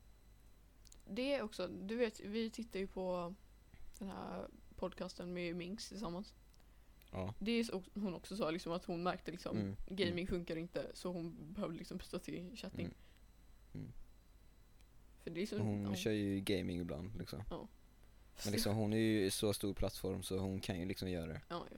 [1.08, 3.36] Det är också, du vet vi tittar ju på
[4.00, 6.34] den här podcasten med Minx tillsammans.
[7.12, 7.34] Ja.
[7.40, 10.92] Det är så hon också sa liksom att hon märkte liksom Mm, gaming funkar inte
[10.94, 12.86] så hon behövde liksom byta till chatting.
[12.86, 12.96] Mm.
[13.74, 13.92] Mm.
[15.24, 15.96] För det är så, hon ja.
[15.96, 17.44] kör ju gaming ibland liksom.
[17.50, 17.68] Ja.
[18.44, 21.42] Men liksom hon är ju så stor plattform så hon kan ju liksom göra det.
[21.50, 21.78] Ja, ja.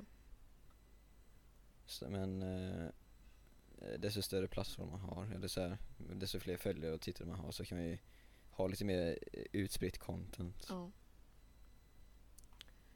[1.85, 2.89] Så, men eh,
[3.99, 7.51] desto större plattform man har, eller så här, desto fler följare och tittare man har
[7.51, 7.97] så kan man ju
[8.49, 10.65] ha lite mer eh, utspritt content.
[10.69, 10.91] Ja.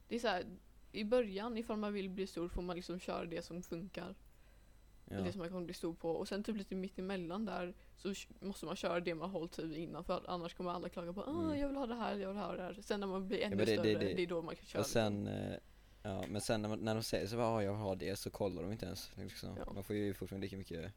[0.07, 0.45] Det är så här,
[0.91, 4.15] i början ifall man vill bli stor får man liksom köra det som funkar.
[5.09, 5.17] Ja.
[5.17, 6.11] Det som man kommer bli stor på.
[6.11, 9.75] Och sen typ lite mitt emellan där så måste man köra det man hållit i
[9.75, 11.59] innan för annars kommer alla klaga på ah, Mm.
[11.59, 12.79] jag vill ha det här, jag vill ha det här.
[12.81, 14.65] Sen när man blir ännu men det- det- större, det- det, är då man kan
[14.65, 14.81] köra.
[14.81, 15.55] Och sen, eh,
[16.03, 18.61] ja men sen när, man, när de säger så ah, jag har det så kollar
[18.63, 19.57] de inte ens liksom.
[19.65, 19.73] Ja.
[19.73, 20.93] Man får ju fortfarande lika mycket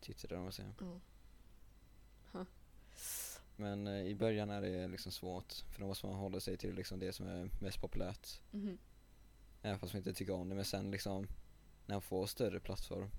[0.00, 0.68] tittare om man säger.
[0.68, 1.00] liksom.
[2.32, 2.44] Ja.
[3.56, 6.74] Men eh, i början är det liksom svårt för då måste man hålla sig till
[6.74, 8.40] liksom det som är mest populärt.
[8.50, 8.78] Mhm.
[9.62, 11.26] Även fast man inte tycker om det men sen liksom
[11.86, 13.10] när man får större plattform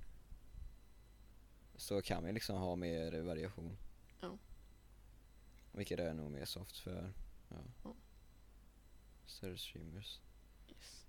[1.78, 3.78] så kan man liksom ha mer variation.
[4.22, 4.38] Ja.
[5.72, 7.13] Vilket är nog mer soft för
[7.50, 7.94] ja, Ja.
[9.26, 10.20] större streamers.
[10.70, 11.06] Yes.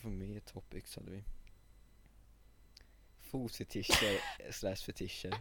[0.00, 1.24] För mer topics hade vi.
[3.20, 4.20] Fotfetischer
[4.52, 5.34] slash fetischer.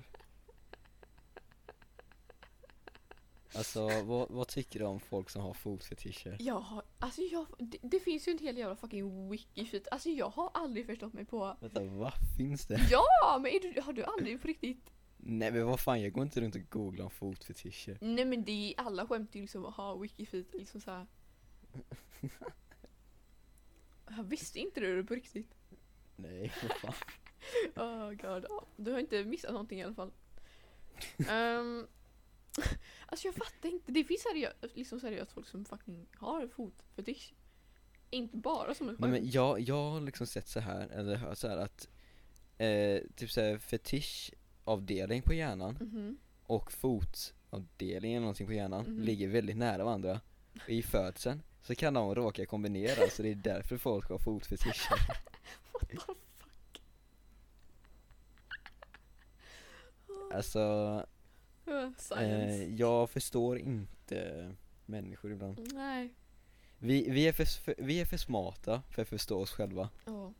[3.55, 6.37] Alltså vad, vad tycker du om folk som har fotfetischer?
[6.39, 10.29] Jag har, alltså jag, det, det finns ju en hel jävla fucking wiki Alltså jag
[10.29, 12.87] har aldrig förstått mig på Vänta, vad finns det?
[12.91, 14.91] Ja, men är du, har du aldrig på riktigt?
[15.17, 17.97] Nej men vad fan, jag går inte runt och googlar om fotfetischer.
[18.01, 21.07] Nej men det är, alla skämt ju liksom att ha wikifeet liksom såhär.
[24.17, 25.55] Jag visste inte du det på riktigt?
[26.15, 26.93] Nej, vad fan.
[27.75, 30.11] Oh god, du har inte missat någonting i alla fall.
[31.31, 31.87] um,
[33.05, 37.33] alltså jag fattar inte, det finns seriöst, liksom seriöst folk som fucking har fotfetisch.
[38.09, 39.23] Inte bara som ett Nej skämt.
[39.23, 41.87] men jag, jag har liksom sett så här eller hört så här att
[42.57, 46.17] eh, typ såhär fetischavdelning på hjärnan Mhm.
[46.43, 49.03] och fot nervavdelningen eller någonting på hjärnan Mhm.
[49.03, 50.21] ligger väldigt nära varandra.
[50.63, 54.95] Och i födseln så kan de råka kombinera så det är därför folk har fotfetischer.
[55.73, 56.17] What the fuck?
[60.33, 61.05] Alltså.
[62.17, 64.51] eh, jag förstår inte
[64.85, 65.71] människor ibland.
[65.73, 66.13] Nej.
[66.79, 69.89] Vi, vi, är för, för, vi är för smarta för att förstå oss själva.
[70.05, 70.33] Ja.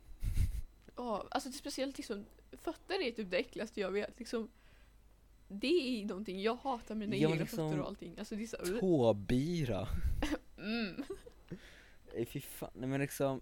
[0.96, 4.18] Ja, alltså det är speciellt liksom, fötter är typ det äckligaste jag vet.
[4.18, 4.48] Liksom,
[5.48, 8.18] det är någonting, jag hatar mina egna liksom- fötter och allting.
[8.18, 9.88] Alltså det är så, Tåbira.
[10.58, 11.04] mm.
[12.14, 13.40] Nej fy fan, nej men liksom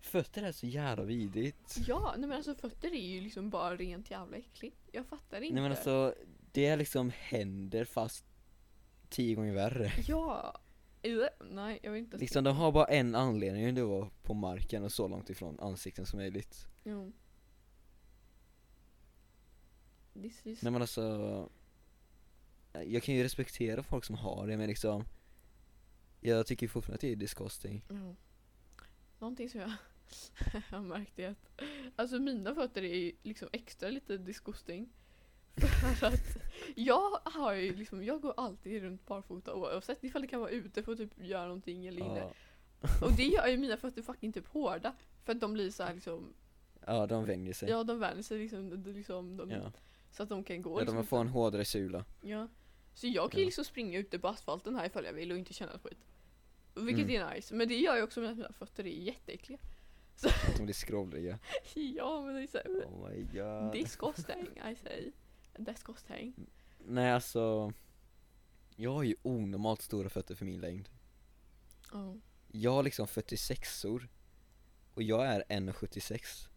[0.00, 1.76] Fötter är så jävla vidrigt.
[1.86, 4.88] Ja, nej men alltså fötter är ju liksom bara rent jävla äckligt.
[4.92, 5.54] Jag fattar inte.
[5.54, 6.14] Nej men alltså,
[6.52, 8.24] det är liksom händer fast
[9.08, 9.92] tio gånger värre.
[10.06, 10.58] Ja.
[11.40, 14.92] Nej, jag vill inte Liksom de har bara en anledning att vara på marken och
[14.92, 16.66] så långt ifrån ansikten som möjligt.
[16.84, 17.12] Jo.
[20.14, 20.62] This is...
[20.62, 21.50] Nej men alltså
[22.72, 25.04] Jag kan ju respektera folk som har det men liksom
[26.20, 27.82] Jag tycker fortfarande att det är disgusting.
[27.88, 28.14] Ja.
[29.18, 29.72] Någonting som jag
[30.70, 31.62] har märkt är att
[31.96, 34.92] alltså mina fötter är ju liksom extra lite disgusting.
[35.98, 36.41] För att
[36.76, 40.82] jag har ju liksom, jag går alltid runt barfota oavsett ifall det kan vara ute
[40.82, 42.18] för att typ göra någonting eller inne.
[42.18, 44.94] Ja, Och det gör ju mina fötter fucking typ hårda.
[45.24, 46.34] För att de blir så här liksom,
[46.86, 47.68] ja de vänjer sig.
[47.70, 49.72] ja de vänjer sig liksom, de, liksom de, Ja,
[50.10, 52.04] så att de kan gå ja liksom, de får en hårdare sula.
[52.22, 52.48] Ja.
[52.94, 53.46] Så jag kan ju Ja.
[53.46, 55.98] liksom springa ute på asfalten här ifall jag vill och inte känna ett skit.
[56.74, 57.22] Vilket Mm.
[57.28, 57.54] är nice.
[57.54, 59.58] Men det gör ju också att mina fötter är jätteäckliga.
[60.24, 61.38] Att de blir skrovliga.
[61.74, 63.72] ja men det är såhär, Oh my god.
[63.72, 65.12] disgusting I say.
[65.56, 66.34] Disgusting.
[66.86, 67.72] Nej alltså
[68.76, 70.88] Jag har ju onormalt stora fötter för min längd.
[71.92, 72.16] Oh.
[72.48, 74.08] Jag har liksom 46or
[74.94, 76.48] och jag är 1,76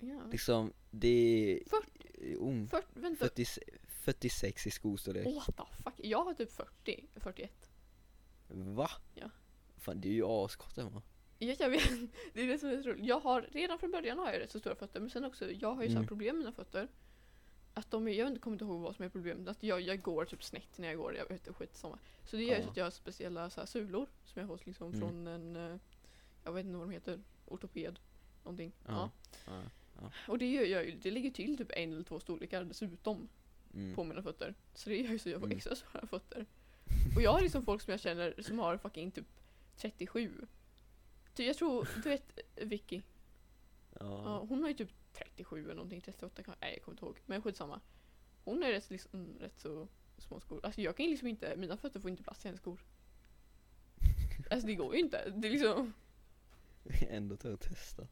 [0.00, 0.20] Ja.
[0.32, 3.24] Liksom, det är Fyrt- oh, Fyrt, vänta.
[3.24, 3.44] 40,
[3.88, 5.26] 46 i skostorlek.
[5.26, 5.94] What the fuck?
[5.96, 7.70] Jag har typ 40, 41.
[8.48, 8.90] Va?
[9.14, 9.30] Ja.
[9.76, 11.02] Fan det är ju askort Emma.
[11.38, 11.88] Ja, jag vet,
[12.34, 13.06] det är det som är så roligt.
[13.06, 15.74] Jag har, redan från början har jag rätt så stora fötter men sen också, jag
[15.74, 16.06] har ju så Mm.
[16.08, 16.88] problem med mina fötter.
[17.74, 20.44] Att de jag inte kommit ihåg vad som är problemet, att jag, jag går typ
[20.44, 21.98] snett när jag går, jag vet inte, skitsamma.
[22.24, 22.68] Så det gör ju Ja.
[22.70, 25.00] att jag har speciella så här sulor som jag har hos liksom Mm.
[25.00, 25.76] från en, eh,
[26.44, 27.98] jag vet inte vad de heter, ortoped,
[28.44, 28.72] någonting.
[28.86, 29.10] Ja.
[29.46, 29.62] Ja.
[30.00, 30.10] Ja.
[30.28, 33.28] Och det gör jag ju, det ligger till typ en eller två storlekar dessutom
[33.74, 33.94] Mm.
[33.94, 34.54] på mina fötter.
[34.74, 35.56] Så det gör ju så jag får Mm.
[35.56, 36.46] extra stora fötter.
[37.16, 39.26] Och jag har liksom folk som jag känner som har fucking typ
[39.76, 40.46] 37.
[41.34, 43.02] Ty jag tror, du vet Vicky?
[44.00, 44.38] Ja.
[44.48, 47.20] hon har ju typ 37 eller någonting, 38 kan, nej jag kommer inte ihåg.
[47.26, 47.80] Men skitsamma.
[48.44, 50.60] Hon är rätt, liksom, mm, rätt så små skor.
[50.62, 52.80] Alltså jag kan ju liksom inte, mina fötter får inte plats i hennes skor.
[54.50, 55.30] Alltså det går ju inte.
[55.30, 55.92] Det är liksom,
[57.08, 58.10] Ändå tar och testat.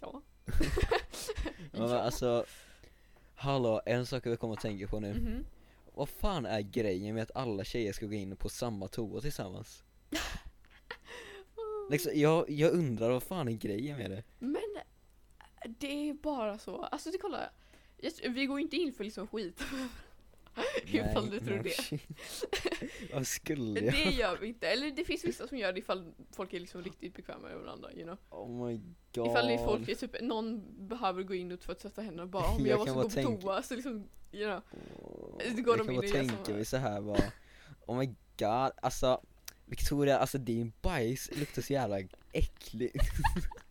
[0.00, 0.22] ja.
[0.52, 0.52] Ja.
[1.72, 2.46] Men alltså
[3.34, 5.14] Hallå, en sak jag kommer att tänka på nu.
[5.14, 5.44] Mhm.
[5.94, 9.84] Vad fan är grejen med att alla tjejer ska gå in på samma toa tillsammans?
[11.90, 14.22] Liksom, jag, jag undrar vad fan är grejen med det?
[14.38, 14.75] Men
[15.78, 16.82] det är bara så.
[16.82, 17.50] Alltså det kollar
[17.98, 19.62] jag, vi går inte in för liksom skit.
[20.86, 22.00] ifall du tror det.
[23.12, 23.94] Vad skulle jag?
[23.94, 24.68] Det gör vi inte.
[24.68, 27.92] Eller det finns vissa som gör det ifall folk är liksom riktigt bekväma med varandra.
[27.92, 28.18] You know?
[28.30, 28.80] Oh my
[29.14, 29.26] god.
[29.26, 32.66] Ifall det är folk, är typ, någon behöver gå in och tvätta händerna bara om
[32.66, 34.62] Jag jag, måste gå på tänka- toa så liksom, you know.
[35.56, 37.32] Det går jag de kan bara tänka mig så här bara
[37.86, 38.06] Oh my
[38.38, 39.20] god, alltså
[39.64, 42.00] Victoria, alltså din bajs luktar så jävla
[42.32, 42.96] äckligt?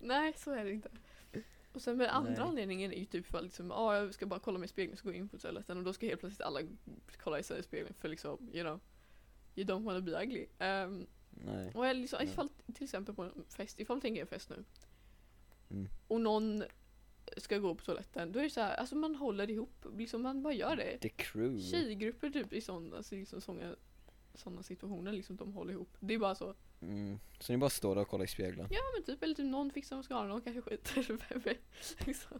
[0.06, 0.90] Nej så är det inte.
[1.72, 2.40] Och sen med andra Nej.
[2.40, 5.04] anledningen är ju typ för liksom, ah, jag ska bara kolla mig i spegeln så
[5.04, 6.60] går jag in på toaletten och då ska helt plötsligt alla
[7.22, 8.80] kolla i sig i spegeln för liksom, you know.
[9.54, 10.46] You don't wanna be ugly.
[10.58, 12.28] Um, Nej, Och jag liksom, Nej.
[12.28, 14.64] ifall, till exempel på en fest, ifall tänker en fest nu.
[15.70, 15.88] Mm.
[16.08, 16.64] Och någon
[17.36, 20.42] ska gå på toaletten, då är det så här, alltså man håller ihop, liksom man
[20.42, 20.98] bara gör det.
[20.98, 23.76] the crew Tjejgrupper typ i sådana alltså, liksom, såna,
[24.34, 25.96] såna situationer, liksom de håller ihop.
[26.00, 26.54] Det är bara så.
[26.82, 27.18] Mm.
[27.40, 28.68] Så ni bara står där och kollar i spegeln?
[28.70, 31.54] Ja men typ, eller typ någon fixar mascara, någon kanske skiter, vem
[32.06, 32.38] liksom.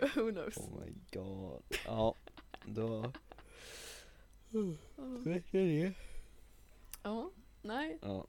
[0.00, 0.56] Who knows?
[0.56, 2.14] Oh my god, ja
[2.64, 3.12] då
[5.24, 5.92] vet jag det
[7.02, 7.30] Ja,
[7.62, 7.98] nej.
[8.02, 8.26] Ja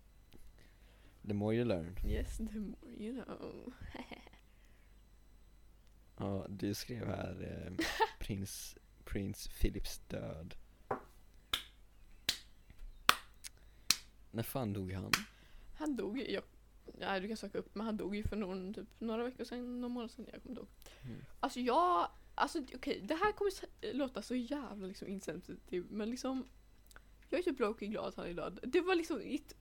[1.28, 3.74] The more you learn Yes, the more you know.
[6.18, 7.86] Ja, du skrev här eh,
[8.20, 10.56] prins, prins Philips död
[14.32, 15.12] När fan dog han?
[15.78, 16.44] Han dog ju, jag,
[17.00, 19.82] nej du kan söka upp, men han dog ju för någon, typ, några veckor sedan,
[19.82, 20.70] några månader sedan, jag kommer inte ihåg.
[21.12, 21.26] Mm.
[21.40, 26.48] Alltså jag, alltså okej, det här kommer s- låta så jävla liksom insensitive, men liksom
[27.30, 28.60] jag är typ low glad att han är död.
[28.64, 29.56] Det var liksom, it,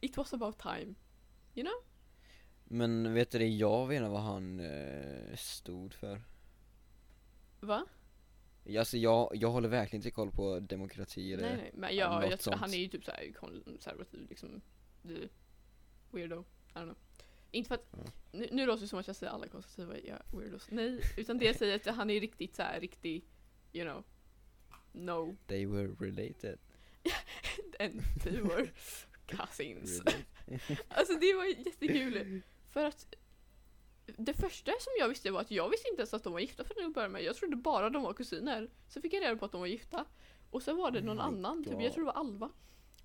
[0.00, 0.94] it was about time.
[2.64, 6.22] Men vet du det, jag vet inte vad han eh, stod för
[7.60, 7.86] Va?
[8.78, 12.30] Alltså jag, jag håller verkligen inte koll på demokrati eller nej nej, men jag, något
[12.30, 12.56] jag sånt.
[12.56, 14.60] han är ju typ såhär konservativ liksom.
[15.02, 15.28] The
[16.10, 16.44] weirdo.
[16.74, 16.96] I don't know.
[17.50, 17.98] Inte för att, Ja.
[18.32, 20.66] nu, nu låter det som att jag säger alla konservativa är weirdos.
[20.70, 23.24] Nej, utan det jag säger är att han är riktigt såhär, riktig,
[23.72, 24.04] you know,
[24.92, 26.58] no, They were related.
[27.80, 28.68] and they were
[29.26, 30.02] cousins.
[30.88, 32.42] Alltså det var jättekul.
[32.70, 33.14] För att
[34.06, 36.64] det första som jag visste var att jag visste inte ens att de var gifta
[36.64, 37.22] för att börja med.
[37.22, 38.70] Jag trodde bara de var kusiner.
[38.88, 40.04] Så fick jag reda på att de var gifta.
[40.50, 42.50] Och sen var det Oh någon my annan, typ, jag tror det var Alva.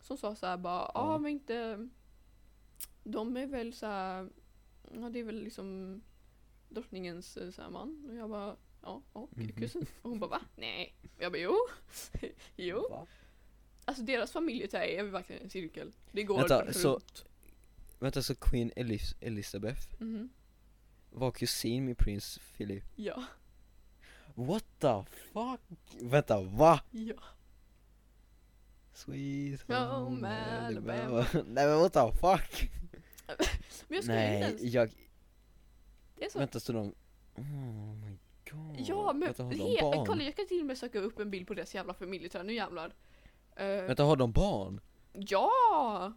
[0.01, 1.17] Som sa så här bara, ja Ja.
[1.17, 1.87] men inte
[3.03, 4.29] De är väl så här,
[4.93, 6.01] ja det är väl liksom
[6.69, 8.05] drottningens eh, så här man.
[8.09, 9.51] Och jag bara, ja, ja Mhm.
[9.51, 9.85] kusin.
[10.01, 10.41] Och hon bara va?
[10.55, 10.95] Nej.
[11.17, 11.55] Och jag bara jo.
[12.55, 12.87] jo.
[12.89, 13.07] Va?
[13.85, 15.91] Alltså deras familjeträd är verkligen en cirkel.
[16.11, 16.75] Det går Vänta, runt.
[16.75, 16.99] så-
[17.99, 20.29] Vänta så Queen Elis- Elizabeth Mhm.
[21.11, 22.83] Var kusin med prins Philip?
[22.95, 23.23] Ja.
[24.35, 25.59] What the fuck?
[26.01, 26.79] Vänta, va?
[26.91, 27.15] Ja.
[28.93, 30.27] Sweet Home
[30.67, 31.25] Alabama.
[31.45, 32.71] Nej men what the fuck?
[33.87, 34.61] Men jag skojar inte ens.
[34.61, 36.39] jag, så.
[36.39, 36.93] vänta så de,
[37.35, 38.17] oh my
[38.51, 41.47] god Ja men Vänta, he- kolla jag kan till och med söka upp en bild
[41.47, 42.93] på deras jävla familjeträd, nu jävlar.
[43.55, 44.81] Eh, Vänta, har de barn?
[45.13, 46.13] ja!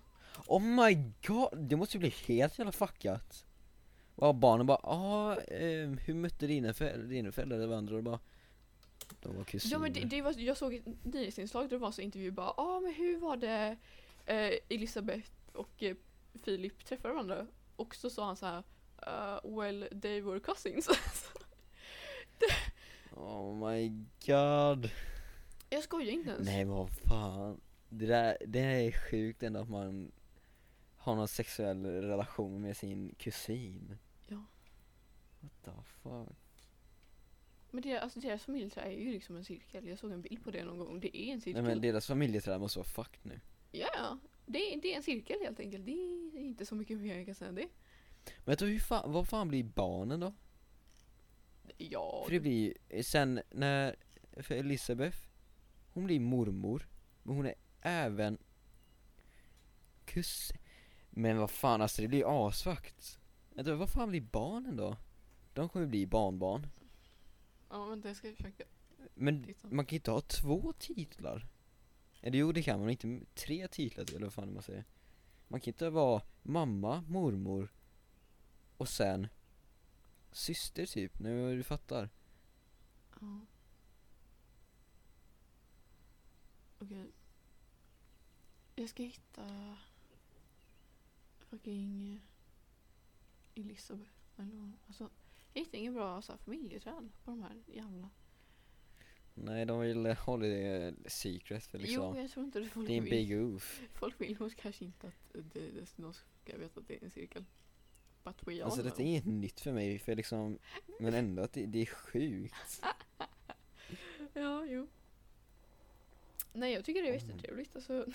[0.46, 3.46] Oh my god, det måste ju bli helt jävla fuckat
[4.14, 7.96] Och barnen bara, ah, eh, hur mötte dina föräldrar, dina föräldrar varandra?
[7.96, 8.18] Och bara,
[9.20, 11.92] de var kusiner Ja men det, det var, jag såg ett nyhetsinslag där det var
[11.92, 13.76] så intervju bara, ja ah, men hur var det
[14.26, 15.96] eh, Elisabeth och eh,
[16.42, 17.46] Filip träffade varandra?
[17.76, 18.62] Och så sa han så här,
[19.06, 20.88] "Uh, well they were cousins.
[23.14, 23.88] Oh my
[24.26, 24.90] god
[25.70, 26.46] jag skojar inte ens.
[26.46, 30.12] Nej vad fan Det där, det är sjukt ändå att man
[31.02, 34.44] har någon sexuell relation med sin kusin Ja.
[35.40, 36.36] What the fuck
[37.70, 40.50] Men det, alltså, deras familjeträd är ju liksom en cirkel, jag såg en bild på
[40.50, 41.62] det någon gång, det är en cirkel.
[41.62, 43.40] Nej men deras familjeträd måste vara fucked nu
[43.72, 44.18] Ja, ja.
[44.46, 47.26] det, är- det är en cirkel helt enkelt, det är inte så mycket mer jag
[47.26, 47.68] kan säga än det.
[48.44, 50.32] Men du hur fan, vad fan blir barnen då?
[51.78, 53.96] Ja, För det blir ju- sen när,
[54.42, 55.18] för Elisabeth
[55.92, 56.88] Hon blir mormor
[57.22, 58.38] Men hon är även
[60.04, 60.52] Kuss
[61.14, 63.18] Men vad fan alltså det blir ju asvakt
[63.54, 64.96] Vänta, vad fan blir barnen då?
[65.52, 66.66] De kommer bli barnbarn
[67.70, 68.64] ja vänta jag ska försöka
[69.14, 69.68] Men titta.
[69.70, 71.46] man kan inte ha två titlar
[72.20, 74.84] Eller jo det kan man, men inte tre titlar eller vad fan man säger
[75.48, 77.72] Man kan inte vara mamma, mormor
[78.76, 79.28] Och sen
[80.32, 82.10] Syster typ, nu du fattar
[83.20, 83.40] Ja.
[86.78, 87.12] Okej.
[88.74, 89.76] Jag ska hitta
[91.52, 92.20] fucking
[93.54, 94.10] Elisabeth.
[94.36, 95.10] Eller alltså,
[95.52, 98.10] jag hittar ingen bra så här, familjeträd på de här jävla.
[99.34, 102.94] Nej de vill hålla det secret för liksom Jo, jag tror inte det folk Det
[102.94, 106.80] är en big oof Folk vill nog kanske inte att det, det, någon ska veta
[106.80, 107.44] att det är en cirkel.
[108.24, 110.58] But we all Alltså detta är inget nytt för mig för liksom
[111.00, 112.82] Men ändå att det, det är sjukt
[114.32, 114.88] Ja, jo.
[116.52, 117.28] Nej, jag tycker det är Mm.
[117.28, 117.76] jättetrevligt.
[117.76, 118.06] Alltså.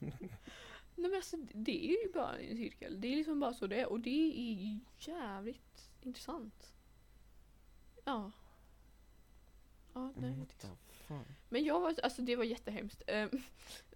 [0.96, 3.00] Nej men alltså det är ju bara en cirkel.
[3.00, 6.72] Det är liksom bara så det är och det är jävligt intressant.
[8.04, 8.30] Ja.
[9.94, 11.26] Ja, nej, What the fuck?
[11.48, 13.02] Men jag var, alltså det var jättehemskt.
[13.06, 13.30] Ehm,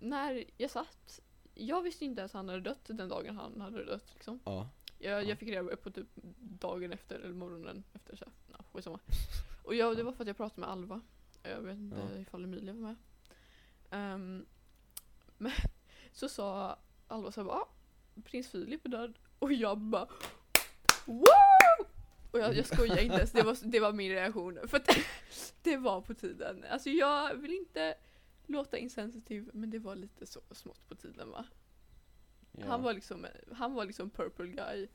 [0.00, 1.20] när jag satt,
[1.54, 4.40] jag visste inte att han hade dött den dagen han hade dött liksom.
[4.44, 5.28] Ja, Jag, Ja.
[5.28, 6.06] jag fick reda på typ
[6.40, 8.98] dagen efter, eller morgonen efter så ja, skitsamma.
[9.64, 11.00] Och jag, det var för att jag pratade med Alva.
[11.42, 12.20] Jag vet inte Ja.
[12.20, 12.96] ifall Emilia var med.
[13.90, 14.46] Ehm,
[15.38, 15.52] men
[16.12, 16.78] så sa
[17.08, 17.68] Alva här, bara, ah,
[18.24, 19.18] prins Filip är död.
[19.38, 20.08] Och jag bara
[21.04, 21.86] Wow!
[22.30, 24.58] Och jag, jag skojar inte ens, det var, det var min reaktion.
[24.68, 24.88] För att
[25.62, 26.64] det var på tiden.
[26.70, 27.94] Alltså jag vill inte
[28.46, 31.44] låta insensitiv men det var lite så smått på tiden va.
[32.52, 32.66] ja.
[32.66, 34.88] Han var liksom, han var liksom purple guy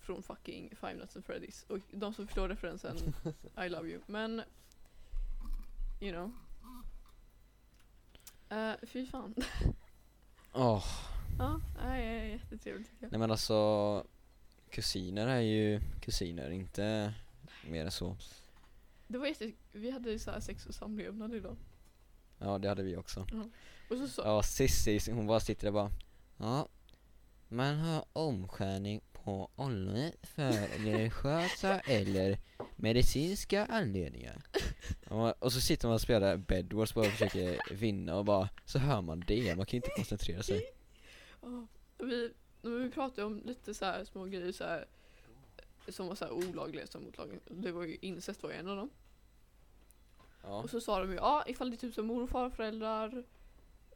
[0.00, 1.66] från fucking Five Nights at Freddy's.
[1.68, 2.96] Och de som förstår referensen,
[3.64, 4.00] I love you.
[4.06, 4.42] Men,
[6.00, 6.32] you know.
[8.58, 9.34] Uh, fy fan.
[10.52, 10.84] Åh,
[11.38, 13.12] ja, nej, jättetrevligt tycker jag.
[13.12, 14.04] nej men alltså
[14.70, 17.14] Kusiner är ju kusiner, inte
[17.68, 18.16] mer än så.
[19.08, 21.56] Det var jätte, vi hade ju så här sex och samlevnad idag.
[22.38, 23.26] Ja det hade vi också.
[23.90, 25.90] Och så sa, Ja Cissi, hon bara sitter där bara
[26.36, 26.68] Ja
[27.48, 30.52] Man har omskärning på ollonet för
[30.84, 32.38] religiösa eller
[32.76, 34.42] medicinska anledningar.
[35.40, 39.02] Och, så sitter man och spelar Bedwars bara och försöker vinna och bara Så hör
[39.02, 40.56] man det, man kan ju inte koncentrera sig.
[40.56, 40.62] ja,
[41.98, 42.32] vi,
[42.62, 44.86] vi pratade om lite så här små grejer så här,
[45.88, 47.40] som var så här olagliga som motlagning.
[47.50, 48.90] Det var ju incest var ju en av dem.
[50.42, 50.62] Ja.
[50.62, 53.24] Och så sa de ju, ja ifall det är typ som mor och farföräldrar,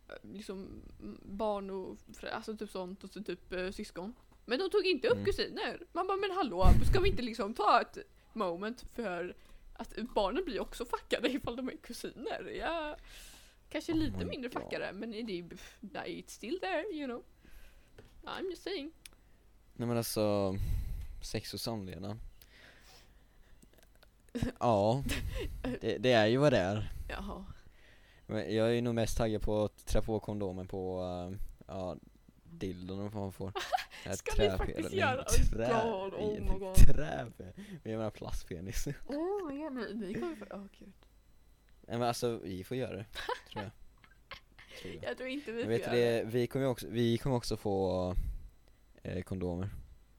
[0.09, 0.83] eh, liksom
[1.23, 4.15] barn och föräldrar, alltså typ sånt och så typ eh, syskon.
[4.47, 5.25] Men de tog inte upp Mm.
[5.25, 5.87] kusiner.
[5.93, 7.99] Man bara, men hallå, ska vi inte liksom ta ett
[8.33, 9.37] moment för
[9.75, 12.51] att barnen blir också fuckade ifall de är kusiner?
[12.59, 12.97] Ja,
[13.69, 14.63] kanske Oh lite my mindre God.
[14.63, 15.43] fuckade, men det är,
[16.07, 17.23] it's still there, you know.
[18.25, 18.93] I'm just saying.
[19.75, 20.57] Nej men alltså,
[21.21, 22.19] sex och samlevnad.
[24.61, 25.05] Ja,
[25.81, 26.93] det, det är ju vad det är.
[27.09, 27.45] Jaha.
[28.27, 31.97] Men jag är nog mest taggad på att trä på kondomen på, uh, ja,
[32.45, 33.53] dildon vad man får.
[34.17, 35.25] Ska ni faktiskt göra?
[35.25, 36.77] Trä, God, oh my God.
[37.83, 38.87] Men jag menar plastpenis.
[38.87, 40.93] Oh my god, ni, kommer få, åh gud.
[41.81, 43.05] Nej men alltså, vi får göra det,
[43.53, 43.71] tror jag.
[44.83, 45.05] Tror jag.
[45.11, 47.37] Jag tror inte vi Men får vet göra det, vi kommer ju också, vi kommer
[47.37, 48.15] också få
[49.03, 49.69] eh, kondomer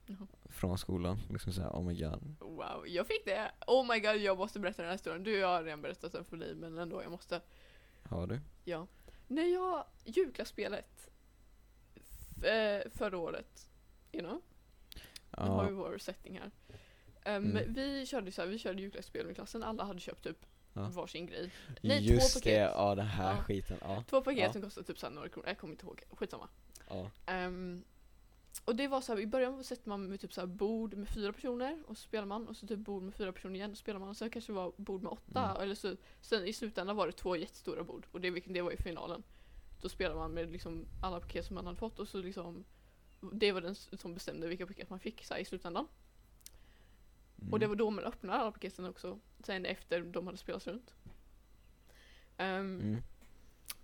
[0.06, 0.28] Jaha.
[0.50, 3.52] från skolan, liksom såhär, oh my god Wow, jag fick det.
[3.68, 5.24] Oh my god, jag måste berätta den här historien.
[5.24, 7.42] Du, jag har redan berättat den för dig, men ändå, jag måste.
[8.04, 8.40] Har du?
[8.66, 8.88] Ja.
[9.28, 11.10] När jag, julklappsspelet
[11.96, 13.70] f- eh, förra året,
[14.12, 14.42] you know,
[15.38, 16.52] nu har vi Ja, vår setting här.
[17.38, 17.74] Um, Mm.
[17.74, 20.90] Vi körde så här, vi körde julklappsspel med klassen, alla hade köpt typ Ja.
[20.94, 21.52] varsin grej.
[21.82, 22.44] Nej, två just paket.
[22.44, 23.44] det, ja den här Ja.
[23.44, 24.54] skiten, ja, Två paket Ja.
[24.54, 26.48] som kostade typ så några kronor, jag kommer inte ihåg, skitsamma.
[26.90, 27.84] ja, Ehm,
[28.66, 31.34] och det var så här, i början sätter man med typ så bord med fyra
[31.34, 34.00] personer och så spelar man och så typ bord med fyra personer igen och spelar
[34.00, 35.62] man och sen kanske det var bord med åtta Mm.
[35.64, 38.78] eller så sen i slutändan var det två jättestora bord och det, det var i
[38.78, 39.24] finalen.
[39.82, 42.64] Då spelade man med liksom alla paket som man hade fått och så liksom
[43.34, 45.88] det var den som bestämde vilka paket man fick så här, i slutändan.
[47.42, 47.54] Mm.
[47.54, 50.94] Och det var då man öppnade alla paketen också sen efter de hade spelats runt.
[52.38, 53.02] Ehm, mm.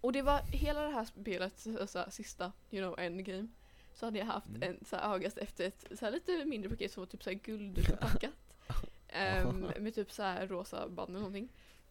[0.02, 3.48] och det var hela det här spelet, så så här, sista, you know, endgame.
[3.94, 4.62] Så hade jag haft Mm.
[4.64, 7.38] en så här, efter ett så här, lite mindre paket som var typ så här
[7.38, 8.34] guldpackat.
[9.46, 11.50] um, med typ så här rosa band eller någonting.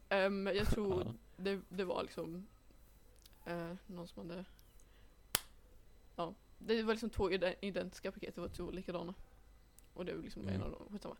[0.09, 2.47] Ehm, jag tror det, det var liksom
[3.47, 4.45] eh, någon som hade
[6.17, 9.15] Ja, det var liksom två ide- identiska paket, det var två likadana.
[9.95, 10.55] Och det var liksom Mm.
[10.55, 11.17] en av dem, skitsamma.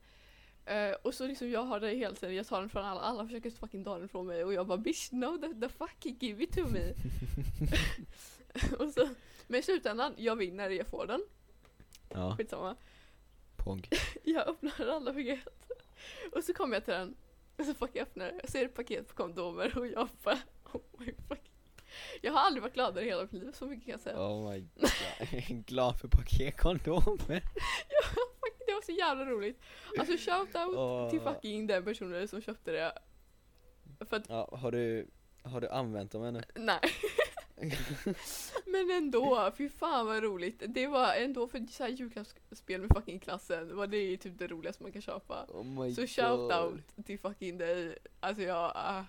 [0.67, 3.25] Eh, och så liksom jag har det hela tiden, jag tar den från alla, alla
[3.25, 6.45] försöker fucking ta den från mig och jag bara bitch no the, the fuck give
[6.45, 6.95] it to me.
[8.85, 9.09] och så,
[9.47, 11.23] men i slutändan, jag vinner, jag får den.
[12.09, 12.77] Ja, Skitsamma.
[13.57, 13.89] pog.
[14.25, 15.49] Jag öppnar alla paket.
[16.33, 17.17] Och så kommer jag till den.
[17.57, 18.41] Och så fucking öppnar jag.
[18.53, 20.39] Det ett paket på kondomer och jag bara
[20.73, 21.51] oh my fuck.
[22.23, 24.21] Jag har aldrig varit gladare i hela mitt liv, så mycket kan jag säga.
[24.21, 27.41] Oh my god, glad för paketkondomer.
[27.41, 27.53] Fuck,
[27.89, 28.36] det
[28.77, 29.61] var så jävla roligt.
[29.99, 31.11] Alltså shout out Åh.
[31.11, 32.93] till fucking den personen som köpte det.
[34.09, 35.07] För att, Ja, har du,
[35.43, 36.43] har du använt dem ännu?
[36.55, 36.81] nej.
[38.67, 40.63] Men ändå, fy fan vad roligt.
[40.67, 44.47] Det var ändå för så här julklappsspel med fucking klassen, var det är typ det
[44.47, 45.47] roligaste man kan köpa.
[45.49, 47.99] Oh my Så shout out till fucking dig.
[48.21, 49.05] Alltså jag, ah.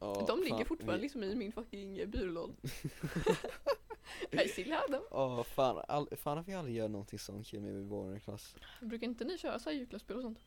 [0.00, 2.52] Ja, De ligger fan, fortfarande liksom i min fucking byrålåda.
[4.32, 5.02] I still have them.
[5.10, 9.06] Åh fan, all, fan att vi aldrig gör någonting sånt kul med vår klass Brukar
[9.06, 10.38] inte ni köra så här julklappsspel och sånt?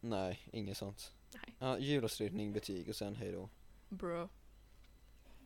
[0.00, 1.54] Nej, inget sånt Nej.
[1.58, 3.48] Ja, julavslutning, betyg och sen hejdå
[3.88, 4.28] Bro,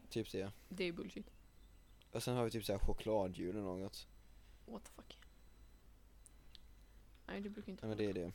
[0.09, 1.31] Typ det det är bullshit.
[2.13, 4.07] Och sen har vi typ såhär chokladjul eller något
[4.67, 5.19] What the fuck.
[7.27, 8.33] Nej det brukar inte Ja men det är det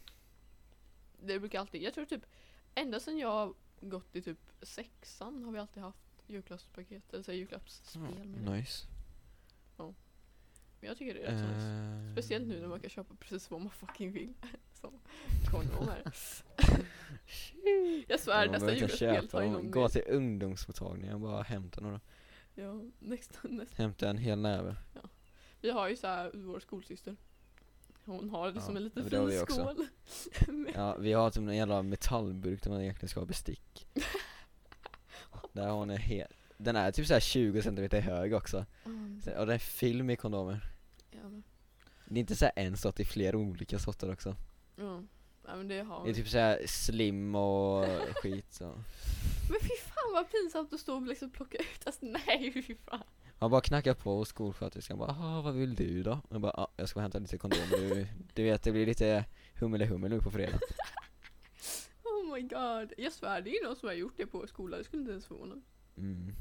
[1.22, 2.26] Det brukar alltid, jag tror typ
[2.76, 7.32] ända sedan jag har gått i typ sexan har vi alltid haft julklappspaket, eller så
[7.32, 8.52] här julklappsspel det.
[8.52, 8.88] Nice
[10.82, 11.68] jag tycker det är rätt så nice.
[11.68, 14.34] Eh, Speciellt nu när man kan köpa precis vad man fucking vill.
[14.74, 15.00] Som
[15.52, 16.04] kondomer.
[18.08, 22.00] jag svär ja, nästa tar dem, inom gå till ungdomsmottagningen och bara hämta några
[22.56, 23.76] Ja, nästa, nästa.
[23.76, 24.76] Hämta en hel näve
[25.62, 27.16] Vi har ju så här vår skolsyster.
[28.06, 29.88] Hon har liksom Ja, en liten har fin vi skål.
[30.76, 33.88] Ja, vi har typ en jävla metallburk där man egentligen ska ha bestick
[35.52, 39.48] Där hon är helt Den är typ såhär 20 cm hög också Mm, Så- Och
[39.48, 40.60] det är film i kondomer
[41.12, 41.44] jävlar.
[42.06, 44.36] Det är inte såhär en sort, det är flera olika sorter också
[44.76, 45.04] Ja,
[45.48, 48.64] ja men det har Det är typ såhär slim och skit så
[49.50, 51.82] Men fy fan vad pinsamt att stå och liksom plocka ut.
[51.88, 53.04] Alltså nej fy fan.
[53.40, 56.72] Man bara knackar på hos skolsköterskan bara "Jaha, vad vill du då?” Jag bara ah,
[56.78, 59.26] jag ska hämta lite kondomer, du, du vet det blir lite
[59.60, 60.60] hummel nu på fredag
[62.04, 62.94] Oh my god.
[62.98, 64.78] Jag svär det är någon som har gjort det på vår skola.
[64.78, 65.56] Det skulle inte ens förvåna
[65.98, 66.34] mm.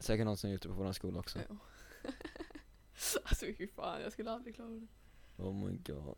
[0.00, 1.56] Säkert någon som gjort det på våran skola också Ja.
[3.24, 4.86] alltså fy fan jag skulle aldrig klara det.
[5.36, 6.14] Oh my god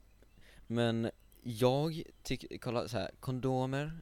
[0.67, 1.11] Men
[1.43, 4.01] jag tycker, kolla så här, kondomer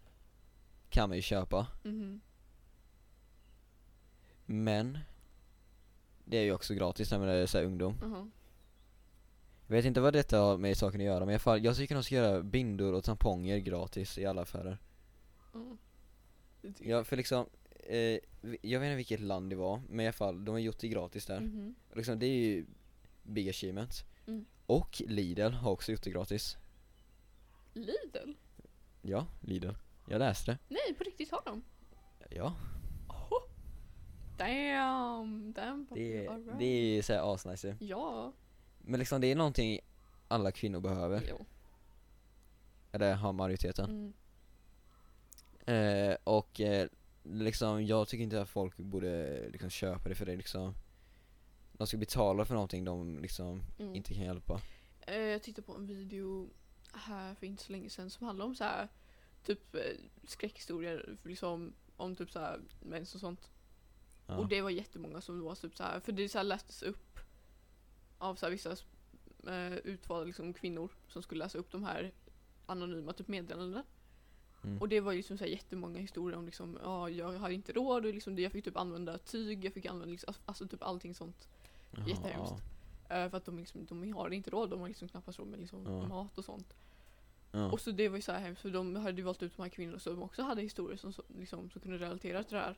[0.91, 2.21] kan man ju köpa Mhm.
[4.47, 4.99] Men
[6.25, 8.31] Det är ju också gratis när man är så här ungdom Jaha.
[9.67, 11.95] Jag vet inte vad detta har med saken att göra men i fall, jag tycker
[11.95, 14.79] de ska göra bindor och tamponger gratis i alla affärer
[16.63, 17.47] tycker Ja för liksom,
[17.91, 18.19] eh,
[18.63, 20.89] jag vet inte vilket land det var, men i alla fall, de har gjort det
[20.89, 21.51] gratis där.
[21.91, 22.67] Och liksom, det är ju
[23.23, 24.05] big achievement.
[24.27, 24.45] Mm.
[24.67, 26.57] Och Lidl har också gjort det gratis.
[27.75, 28.33] Lidl?
[29.03, 29.71] Ja, Lidl.
[30.09, 30.59] Jag läste det.
[30.69, 31.63] Nej, på riktigt har de?
[32.31, 32.55] Ja,
[34.37, 36.59] Damn, damn det, är- alright.
[36.59, 36.65] det
[36.99, 38.33] är såhär asnice Ja,
[38.79, 39.81] Men liksom det är någonting
[40.29, 41.45] alla kvinnor behöver, jo.
[42.93, 44.13] eller har majoriteten.
[45.67, 46.11] Mm.
[46.11, 46.89] Eh, och eh,
[47.23, 50.75] liksom, jag tycker inte att folk borde liksom köpa det för det liksom
[51.73, 53.95] De ska betala för någonting de liksom Mm.
[53.95, 54.61] inte kan hjälpa.
[55.01, 56.51] Eh, Jag tittade på en video
[56.93, 58.89] här för inte så länge sedan som handlar om så här
[59.45, 59.81] typ eh,
[60.25, 63.51] skräckhistorier liksom om typ så här mens och sånt.
[64.27, 64.37] Ja.
[64.37, 67.19] Och det var jättemånga som var typ så här för det så här lästes upp
[68.19, 68.71] av så här vissa
[69.47, 72.13] eh, utvalda liksom kvinnor som skulle läsa upp de här
[72.67, 73.85] anonyma typ meddelandena.
[74.65, 74.79] Mm.
[74.79, 77.73] Och det var ju liksom så här jättemånga historier om liksom, ja jag hade inte
[77.73, 81.15] råd och liksom jag fick typ använda tyg, jag fick använda liksom, alltså typ allting
[81.15, 81.49] sånt.
[81.91, 82.55] Jaha, jättehemskt.
[83.09, 85.61] Eh, för att de, liksom, de har inte råd, de har liksom knappast råd med
[85.61, 86.09] liksom Ja.
[86.09, 86.75] mat och sånt.
[87.53, 87.71] Ja.
[87.71, 89.63] Och så det var ju så här hemskt för de hade ju valt ut de
[89.63, 92.77] här kvinnorna som också hade historier som, liksom, som kunde relatera till det här.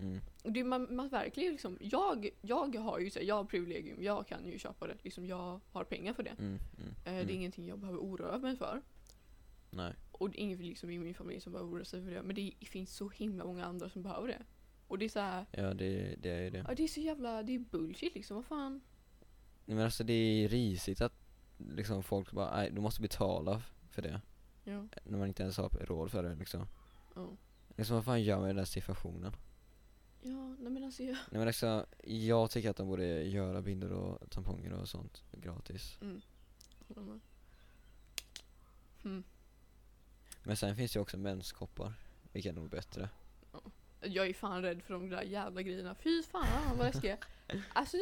[0.00, 0.20] Mm.
[0.44, 4.02] Och det man, man verkligen liksom, jag, jag har ju så här, jag har privilegium,
[4.02, 4.94] jag kan ju köpa det.
[5.02, 6.30] Liksom, jag har pengar för det.
[6.38, 6.44] Mm.
[6.46, 6.58] Mm.
[6.88, 7.28] Eh, Det Mm.
[7.28, 8.80] är ingenting jag behöver oroa mig för.
[9.70, 9.94] Nej.
[10.12, 12.22] Och det är ingen liksom, i min familj som behöver oroa sig för det.
[12.22, 14.42] Men det finns så himla många andra som behöver det.
[14.88, 16.64] Och det är så här, Ja det, det är ju det.
[16.68, 18.80] ja det är så jävla, det är bullshit liksom, vad fan.
[19.64, 21.12] Nej, Men alltså det är risigt att
[21.58, 24.20] liksom folk bara, nej du måste betala för det.
[24.64, 24.86] Ja.
[25.04, 26.66] När man inte ens har råd för det liksom.
[27.14, 27.28] Ja,
[27.76, 29.32] Liksom vad fan gör man i den där situationen?
[30.22, 33.90] ja nej men alltså jag, Nej men liksom, jag tycker att de borde göra bindor
[33.92, 35.98] och tamponger och sånt gratis.
[36.00, 36.20] mm.
[39.04, 39.22] Mm.
[40.48, 41.92] Men sen finns det ju också menskoppar,
[42.32, 43.08] vilket är nog bättre.
[44.00, 45.94] Jag är fan rädd för de där jävla grejerna.
[45.94, 47.18] Fy fan vad läskiga.
[47.72, 47.96] Alltså,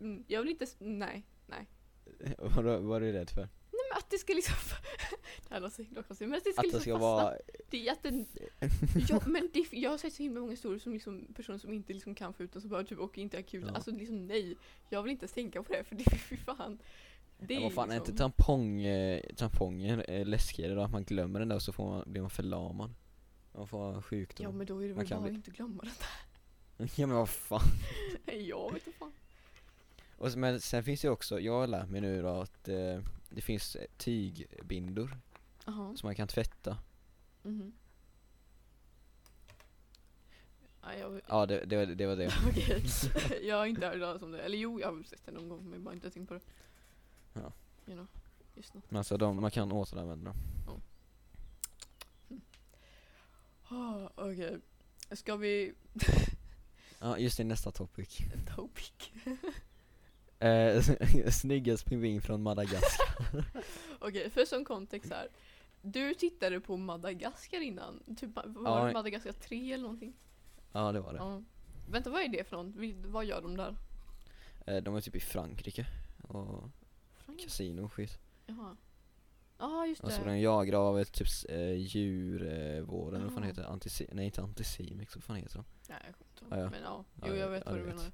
[0.00, 1.66] mm, jag vill inte, nej, nej.
[2.38, 3.40] vad, vad är du rädd för?
[3.40, 4.54] Nej men att det ska liksom,
[5.48, 7.06] det här låter så himla konstigt, men att det ska Att liksom det ska fastna.
[7.06, 7.36] vara,
[7.70, 8.26] Det är att den,
[9.08, 11.92] ja, men det, jag har sett så himla många historier som liksom personer som inte
[11.92, 13.68] liksom kan få ut den som bara typ åker in till akuten.
[13.68, 13.74] Ja.
[13.74, 14.56] Alltså liksom nej,
[14.90, 16.78] jag vill inte ens tänka på det för det, fy fan.
[17.38, 20.82] Det ja, är vad fan är liksom, inte tampong, eh, tamponger eh, läskigare då?
[20.82, 22.94] Att man glömmer den där och så får man, blir man förlamad.
[23.52, 24.56] Man får Ja sjukdom.
[24.58, 25.90] men då är det väl bara att bli- inte glömma det
[26.96, 27.60] Ja men vad fan.
[28.26, 28.34] där.
[28.34, 29.12] Jag vet inte fan.
[30.18, 33.00] Och, så- men sen finns det också, jag har lärt mig nu då att eh,
[33.28, 35.18] det finns eh, tygbindor
[35.66, 35.96] Jaha.
[35.96, 36.78] som man kan tvätta.
[37.42, 37.72] Mhm.
[40.82, 42.30] Ja, jag, Ja det, det, var- det var det.
[42.48, 42.84] Okej,
[43.48, 44.40] jag har inte hört talas om det.
[44.42, 46.40] Eller jo, jag har sett det någon gång men jag bara inte tänkt på det.
[47.42, 47.52] Ja.
[47.86, 48.06] You know,
[48.54, 48.80] just nu.
[48.88, 50.34] Men alltså de, man kan återanvända
[50.66, 50.82] dem.
[53.70, 54.58] Oh, Okej,
[55.12, 55.72] ska vi...
[57.00, 58.18] Ja just det, nästa topic.
[58.56, 58.92] Topic.
[60.38, 60.82] Eh,
[61.30, 63.44] snyggast pingvin från Madagaskar.
[64.00, 65.28] Okej, för som kontext här.
[65.82, 68.16] Du tittade på Madagaskar innan.
[68.16, 68.84] Typ, var Ja.
[68.86, 70.12] det Madagaskar 3 eller någonting?
[70.72, 71.18] ja det var det.
[71.18, 71.42] Ja.
[71.90, 72.74] Vänta, vad är det för något?
[73.06, 73.76] Vad gör de där?
[74.66, 75.86] Eh, de är typ i Frankrike.
[76.28, 76.70] Och
[77.26, 77.40] Frank?
[77.40, 78.18] kasino och skit.
[78.46, 78.76] Jaha.
[79.58, 80.30] Ja, just Och så det.
[80.30, 83.68] de jagar av ett typ eh, djurvården, vad fan heter det?
[83.68, 85.64] Antisi- nej inte Anticimex, vad fan heter de?
[85.88, 86.52] Nej, jag kommer inte ihåg.
[86.52, 86.70] Ja, ja.
[86.70, 88.12] Men ja, jo jag ja, vet ja, vad du menar.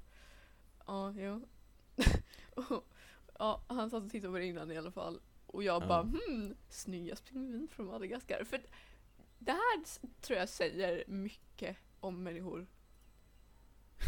[0.87, 1.47] Ja, jo.
[3.39, 5.19] Ja, han satt och tittade på det innan i alla fall.
[5.47, 5.87] Och jag Ja.
[5.87, 8.43] bara hmm, snyggast pingvin från Madagaskar.
[8.43, 8.61] För
[9.39, 9.83] det här
[10.21, 12.67] tror jag säger mycket om människor.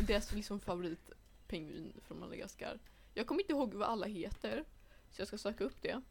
[0.07, 2.79] Deras liksom favoritpingvin från Madagaskar.
[3.13, 4.63] Jag kommer inte ihåg vad alla heter.
[5.15, 6.01] Så jag ska söka upp det.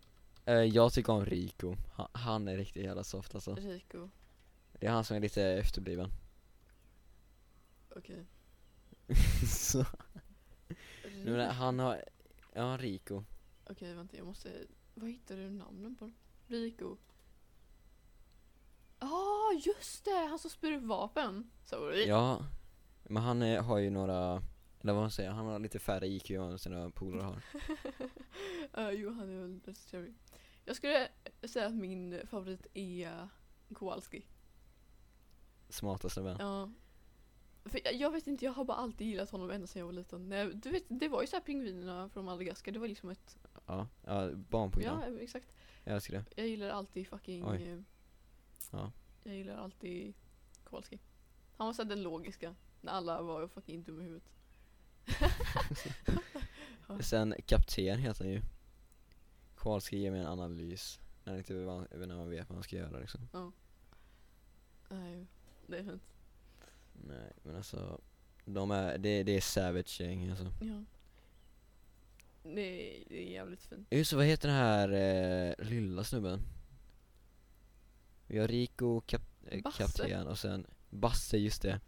[0.44, 3.54] Eh, jag tycker om Rico, han, han är riktigt jävla soft alltså.
[3.54, 4.10] Rico.
[4.72, 6.10] Det är han som är lite efterbliven.
[7.96, 8.26] Okej.
[9.48, 9.84] så,
[11.24, 12.04] men han har,
[12.52, 13.24] ja Rico.
[13.64, 14.50] Okej, vänta jag måste...
[14.94, 16.12] Vad hittar du namnen på?
[16.46, 16.96] Rico.
[18.98, 20.26] ah, just det!
[20.28, 21.50] Han som spyr ut vapen.
[21.64, 22.06] Sorry.
[22.06, 22.46] Ja,
[23.02, 24.42] men han är, har ju några,
[24.84, 27.42] eller vad man säger, han har lite färre IQ än sina polare har.
[28.78, 30.14] Uh, jo, han är väl trevlig.
[30.64, 31.08] Jag skulle
[31.42, 33.28] säga att min favorit är
[33.74, 34.26] Kowalski.
[35.68, 36.36] Smartaste vän.
[36.40, 36.70] Ja.
[37.64, 39.92] För jag, jag vet inte, jag har bara alltid gillat honom ända sedan jag var
[39.92, 40.28] liten.
[40.28, 43.38] Nej, Du vet, det var ju så här pingvinerna från Madagaskar, det var liksom ett...
[43.66, 45.00] Ja, ja barnprogram.
[45.00, 45.52] Ja, exakt.
[45.84, 46.24] Jag älskar det.
[46.36, 47.44] Jag gillar alltid fucking...
[47.46, 47.68] Oj.
[47.68, 47.80] eh,
[48.72, 48.92] Ja.
[49.22, 50.14] Jag gillar alltid
[50.64, 50.98] Kowalski.
[51.56, 54.30] Han var såhär den logiska, när alla var fucking dumma i huvudet.
[57.00, 58.42] Sen kapten heter han ju.
[59.56, 61.00] Kowalski ger mig en analys.
[61.24, 63.28] När, inte, när man vet vad man ska göra liksom.
[64.88, 65.26] Nej.
[65.66, 66.02] Det är fint.
[66.92, 68.00] Nej men alltså,
[68.44, 70.52] de är, det, det är savage gäng alltså.
[70.60, 70.84] Ja.
[72.42, 73.88] Det är, det är jävligt fint.
[73.90, 76.40] Just vad heter den här eh, lilla snubben?
[78.26, 79.78] Vi har Rico, kap, eh, Basse.
[79.78, 81.80] kapten och sen Basse, just det.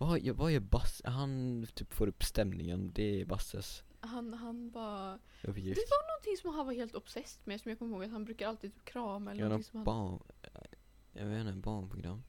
[0.00, 1.08] Vad, vad gör Basse?
[1.10, 5.18] Han typ får upp stämningen, det är Basses Han, han bara...
[5.42, 5.80] Det uppgift.
[5.90, 8.48] var någonting som han var helt obsessed med som jag kommer ihåg att han brukar
[8.48, 10.20] alltid typ krama eller Ja, någonting som han...
[11.12, 12.22] jag vet inte, barnprogram.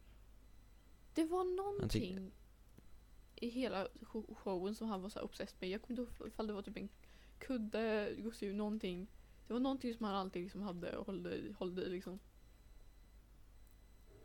[1.13, 2.31] Det var någonting
[3.35, 5.69] i hela sho- showen som han var så obsessed med.
[5.69, 6.89] Jag kommer inte ihåg ifall det var typ en
[7.39, 9.07] kudde, gosedjur, någonting.
[9.47, 11.05] Det var någonting som han alltid liksom hade och
[11.57, 12.19] hållde i liksom.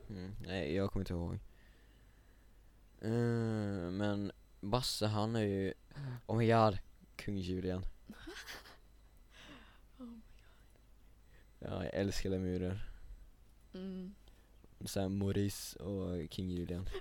[0.08, 1.38] Mm, nej, jag kommer inte ihåg.
[3.00, 5.74] Eh, men Basse han är ju,
[6.26, 6.78] oh my god,
[7.16, 7.86] kung Julian.
[9.98, 10.20] Oh my
[11.58, 12.88] Ja, jag älskar lemurer.
[13.74, 14.14] Mm.
[14.84, 16.88] Sen Maurice och King Julian.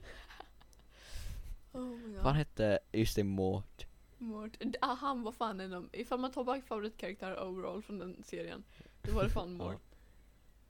[1.72, 3.86] Oh my Vad han hette, just det, Mort.
[4.18, 4.58] Mort.
[4.82, 8.64] Ah, Han var fan en av, ifall man tar bort favoritkaraktär overall från den serien,
[9.02, 9.82] då var det fan Mort.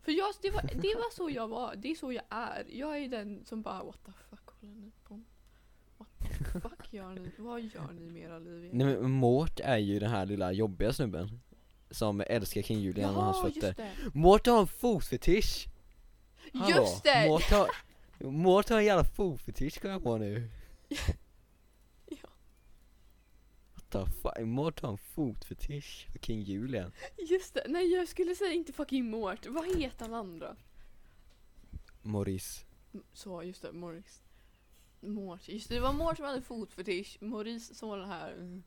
[0.01, 2.65] För jag, det, var, det var så jag var, det är så jag är.
[2.69, 5.25] Jag är den som bara what the fuck håller ni på med?
[5.97, 6.09] What
[6.53, 7.31] the fuck gör ni?
[7.37, 10.93] Vad gör ni med era liv Nej men Mort är ju den här lilla jobbiga
[10.93, 11.39] snubben.
[11.91, 13.89] Som älskar King Julian och hans fötter.
[14.13, 15.67] Mort har en fotfetisch!
[16.53, 17.27] Hallå, Just det!
[17.27, 17.69] Mort har,
[18.31, 20.49] Mort har en jävla fotfetisch kom jag på nu.
[22.07, 22.29] Ja.
[23.73, 26.91] What the fuck, Mort har en fotfetisch för King Julian.
[27.29, 27.65] Just det!
[27.67, 30.55] Nej jag skulle säga inte fucking Mort, vad heter han andra?
[32.01, 32.65] Maurice.
[32.93, 34.23] M- Så, just det, Morris.
[35.05, 38.61] Mort, just det, det var Mort som hade fotfetisch, Maurice som var den här...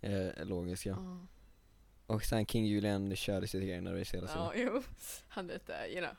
[0.00, 0.88] Eh, logiska.
[0.90, 1.26] Ja,
[2.06, 4.72] Och sen King Julian körde sitt egna race hela ja tiden.
[4.74, 4.82] jo.
[5.28, 6.16] Han hette, you know.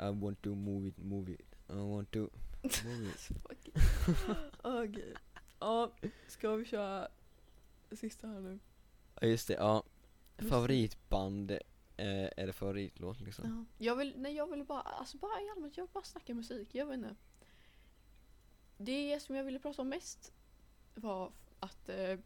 [0.00, 1.40] I want to move it, move it.
[1.68, 2.18] I want to
[2.84, 3.30] move it.
[4.62, 5.14] Okej.
[5.60, 5.90] Ja,
[6.28, 7.08] ska vi köra
[7.92, 8.58] sista här nu?
[9.20, 9.82] Ja just det, ja.
[10.36, 10.44] Det.
[10.44, 11.58] Favoritband, eh,
[12.36, 13.66] eller favoritlåt liksom.
[13.78, 13.84] Ja.
[13.86, 16.74] Jag vill, nej jag vill bara, alltså bara i allmänt, jag vill bara snacka musik,
[16.74, 17.16] jag vet inte.
[18.78, 20.32] Det som jag ville prata om mest
[20.94, 22.18] var att eh,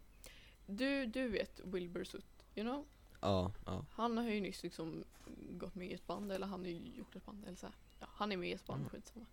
[0.66, 2.86] du, du vet Wilbur Sutt, you know?
[3.20, 3.84] Ja, ja.
[3.92, 5.04] Han har ju nyss liksom
[5.50, 7.74] gått med i ett band, eller han har ju gjort ett band, eller så här.
[8.00, 8.90] Ja, han är med i ett band, Mm.
[8.90, 9.26] skitsamma.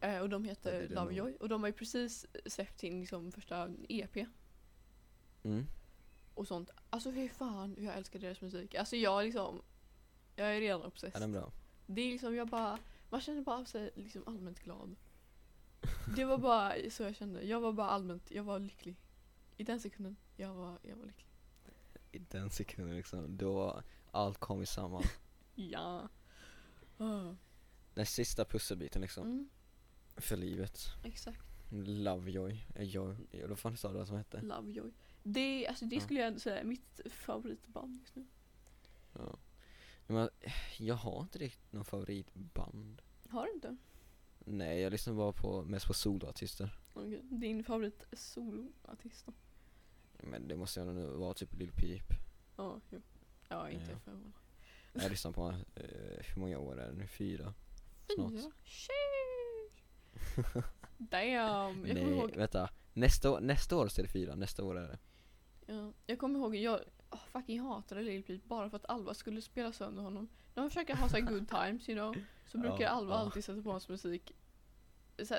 [0.00, 0.90] Eh, och de Ja, heter är nog.
[0.94, 4.26] Lovejoy, och de har ju precis släppt sin liksom, första EP
[5.44, 5.66] Mm.
[6.34, 6.70] och sånt.
[6.90, 8.74] Alltså hur fan, jag älskar deras musik.
[8.74, 9.62] Alltså jag liksom,
[10.36, 11.22] jag är redan Är obsessed.
[11.22, 11.52] den bra?
[11.86, 12.78] Det är liksom, jag bara,
[13.10, 14.96] man känner bara sig liksom allmänt glad.
[16.16, 17.42] Det var bara så jag kände.
[17.42, 18.96] Jag var bara allmänt, jag var lycklig.
[19.56, 21.28] I den sekunden, jag var, jag var lycklig.
[22.12, 25.02] I den sekunden liksom, då allt kom samman.
[25.54, 26.08] Ja.
[26.98, 27.34] Ah.
[27.94, 29.48] Den sista pusselbiten liksom, Mm,
[30.16, 30.80] för livet.
[31.04, 31.40] exakt.
[31.86, 34.40] Lovejoy, eh, joy, ja, vad fan sa du att som hette?
[34.42, 34.92] Lovejoy.
[35.22, 36.00] Det, alltså det Ja.
[36.02, 38.26] skulle jag ändå säga är mitt favoritband just nu.
[39.12, 39.38] Ja.
[40.06, 40.28] Men
[40.78, 43.02] jag har inte riktigt någon favoritband.
[43.28, 43.76] Har du inte?
[44.44, 46.70] Nej, jag lyssnar bara på, mest på soloartister.
[46.94, 47.20] Okej.
[47.22, 49.32] Din favorit soloartist då?
[50.18, 52.06] Men det måste nog vara typ Lil Peep.
[52.56, 53.00] Ja, jo.
[53.48, 53.98] Ja, inte Ja.
[53.98, 54.32] förvånad.
[54.92, 57.06] Jag lyssnar på, eh, hur många år är det nu?
[57.06, 57.54] Fyra?
[58.14, 58.32] Snart.
[58.32, 58.50] Fyra?
[58.64, 58.90] Sheesh.
[60.98, 61.86] Damn!
[61.86, 62.70] Jag Nej, ihåg vänta.
[62.92, 64.98] Nästa år, nästa år så är det fyra, nästa år är det.
[65.66, 66.80] Ja, jag kommer ihåg, jag
[67.10, 70.28] oh, fucking hatade Lil Peep bara för att Alva skulle spela sönder honom.
[70.54, 73.18] De försöker ha så good times, you know, så brukar Ja, Alva ja.
[73.18, 74.32] alltid sätta på hans musik.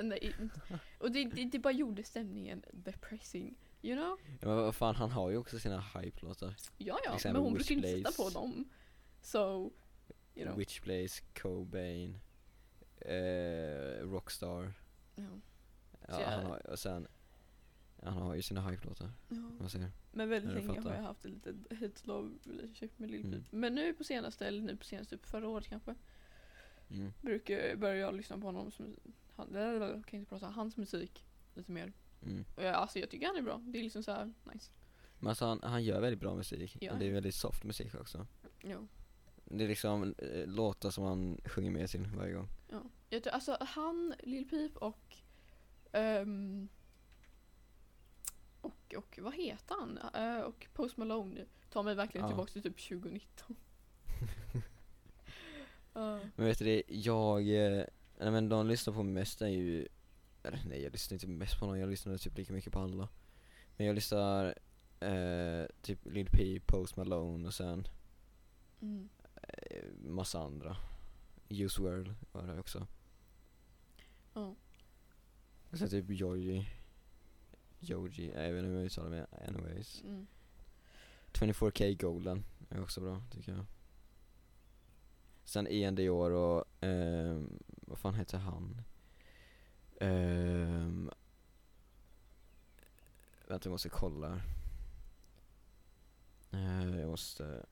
[0.04, 0.36] Nej,
[1.00, 4.20] och det, det, det bara gjorde stämningen depressing, you know?
[4.42, 6.56] Ja, men vad fan, han har ju också sina hype-låtar.
[6.78, 8.70] Ja, ja, men hon brukar inte sätta på dem.
[9.22, 9.72] So,
[10.36, 10.58] you know.
[10.58, 12.18] Witchblaze, Cobain,
[13.02, 14.74] eh, Rockstar.
[15.16, 15.24] Ja,
[16.08, 17.08] Ja, Så han har, och sen,
[18.04, 19.12] han har ju sina hype-låtar.
[19.30, 19.36] ja.
[20.12, 20.96] Men väldigt länge har fattar.
[20.96, 23.34] jag haft ett litet hate-love relationship med Lil Peep.
[23.34, 23.46] Mm.
[23.50, 25.96] Men nu på senaste, eller nu på senaste, typ förra året kanske,
[26.90, 27.14] Mm.
[27.22, 28.96] brukar börja jag lyssna på honom som,
[29.36, 31.26] han, kan inte prata, hans musik
[31.56, 31.94] lite mer.
[32.26, 32.46] Mm.
[32.56, 33.62] Och jag, alltså jag tycker han är bra.
[33.66, 34.72] Det är liksom så här nice.
[35.20, 36.78] Men alltså han, han gör väldigt bra musik.
[36.82, 36.94] Ja.
[36.94, 38.28] Och det är väldigt soft musik också.
[38.62, 38.78] Ja.
[39.46, 42.48] Det är liksom eh, låtar som han sjunger med till varje gång.
[42.70, 42.82] ja.
[43.10, 45.18] Jag tror, alltså han, Lil Peep och
[45.92, 46.68] ehm,
[48.62, 49.98] och, och vad heter han?
[50.14, 52.30] Eh, och Post Malone tar mig verkligen Ja.
[52.30, 53.56] tillbaka till typ 2019.
[55.96, 56.20] Ja.
[56.36, 57.86] Men vet du det, jag, eh,
[58.18, 59.88] nej men de lyssnar på mest är ju,
[60.66, 63.08] nej jag lyssnar inte mest på någon, jag lyssnar typ lika mycket på alla.
[63.78, 64.56] Men jag lyssnar
[65.00, 67.88] eh, typ Lil Peep, Post Malone och sen
[68.82, 69.10] mm.
[69.36, 70.78] eh, massa andra.
[71.50, 72.88] Use World var det också.
[74.34, 74.56] Ja.
[75.72, 76.70] Och sen typ Joji.
[77.80, 80.04] Joji, jag vet inte hur jag uttalar det anyways.
[80.04, 80.28] Mm.
[81.34, 83.66] 24K Golden är också bra tycker jag.
[85.46, 88.82] Sen Ian Dior och, ehm, vad fan heter han?
[90.00, 91.12] Ehm,
[93.48, 94.42] vänta jag måste kolla.
[96.52, 97.66] Eh, jag måste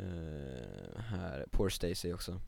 [0.00, 2.40] Eh, här, Poor Stacy också.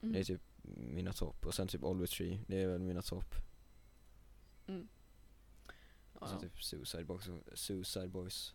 [0.00, 0.12] Mm.
[0.12, 1.46] Det är typ mina topp.
[1.46, 3.34] Och sen typ Oliver Tree, det är väl mina topp.
[4.66, 4.88] Mm.
[6.12, 8.54] Och sen typ Suicide Boys, Suicide Boys.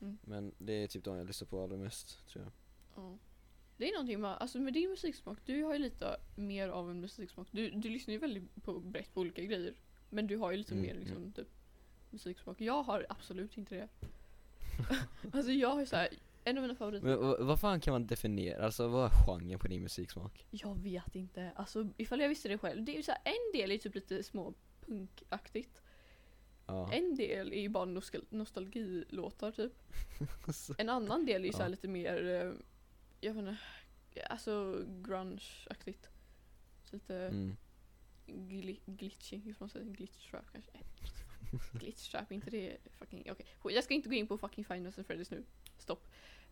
[0.00, 0.18] Mm.
[0.22, 2.52] Men det är typ de jag lyssnar på allra mest tror jag.
[3.04, 3.18] Ja.
[3.76, 7.00] Det är någonting med, alltså med din musiksmak, du har ju lite mer av en
[7.00, 7.48] musiksmak.
[7.50, 9.74] Du, du lyssnar ju väldigt på, brett på olika grejer.
[10.10, 11.48] Men du har ju lite Mm, mer liksom typ
[12.10, 12.60] musiksmak.
[12.60, 13.88] Jag har absolut inte det.
[15.32, 16.08] alltså jag har ju såhär,
[16.44, 17.06] en av mina favoriter.
[17.06, 20.46] Men vad, vad fan kan man definiera, alltså vad är genren på din musiksmak?
[20.50, 21.52] Jag vet inte.
[21.56, 22.84] Alltså ifall jag visste det själv.
[22.84, 24.54] Det är ju såhär, en del är typ lite små
[24.86, 25.82] punkaktigt.
[26.70, 26.92] Ja.
[26.92, 29.72] En del är ju bara nostal- nostalgilåtar typ.
[30.78, 31.68] En annan del är ju Ja.
[31.68, 32.52] lite mer, eh,
[33.20, 33.56] jag vet inte,
[34.26, 36.08] alltså grunge-aktigt.
[36.90, 37.56] Lite mm.
[38.26, 39.84] gli- glitchy, hur får man säga?
[39.84, 40.70] Glitch trap kanske?
[40.74, 40.82] Nej.
[41.72, 43.46] Glitch trap, inte det fucking, okej.
[43.74, 45.44] Jag ska inte gå in på fucking Five Nights at Freddy's nu.
[45.78, 46.08] Stopp.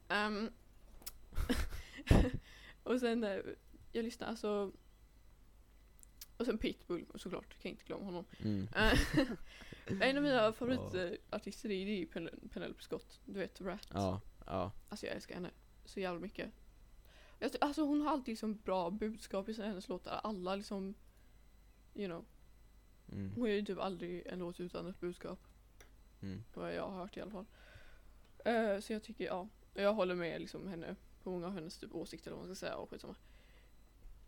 [0.09, 0.51] Ehm,
[2.83, 3.41] och sen, eh,
[3.93, 4.73] jag lyssnar alltså
[6.39, 8.24] och sen Pitbull såklart, kan jag inte glömma honom.
[8.45, 8.68] Mm.
[8.76, 8.99] Eh,
[10.03, 13.89] en av mina favoritartister är ju Pen- Penelope Scott, du vet Rat.
[13.93, 14.72] Ja, ja.
[14.89, 15.51] Alltså jag älskar henne
[15.84, 16.51] så jävla mycket.
[17.61, 20.20] Alltså hon har alltid liksom bra budskap i sina hennes låtar.
[20.24, 20.95] Alla liksom,
[21.95, 22.24] you know.
[23.12, 23.32] Mm.
[23.36, 25.39] Hon är ju typ aldrig en låt utan ett budskap.
[26.22, 26.45] Mm.
[26.55, 27.47] Vad jag har hört i alla fall.
[28.45, 29.49] Eh, så jag tycker, ja.
[29.74, 32.66] Jag håller med liksom henne på många av hennes typ åsikter eller vad man ska
[32.66, 33.14] säga och skitsamma.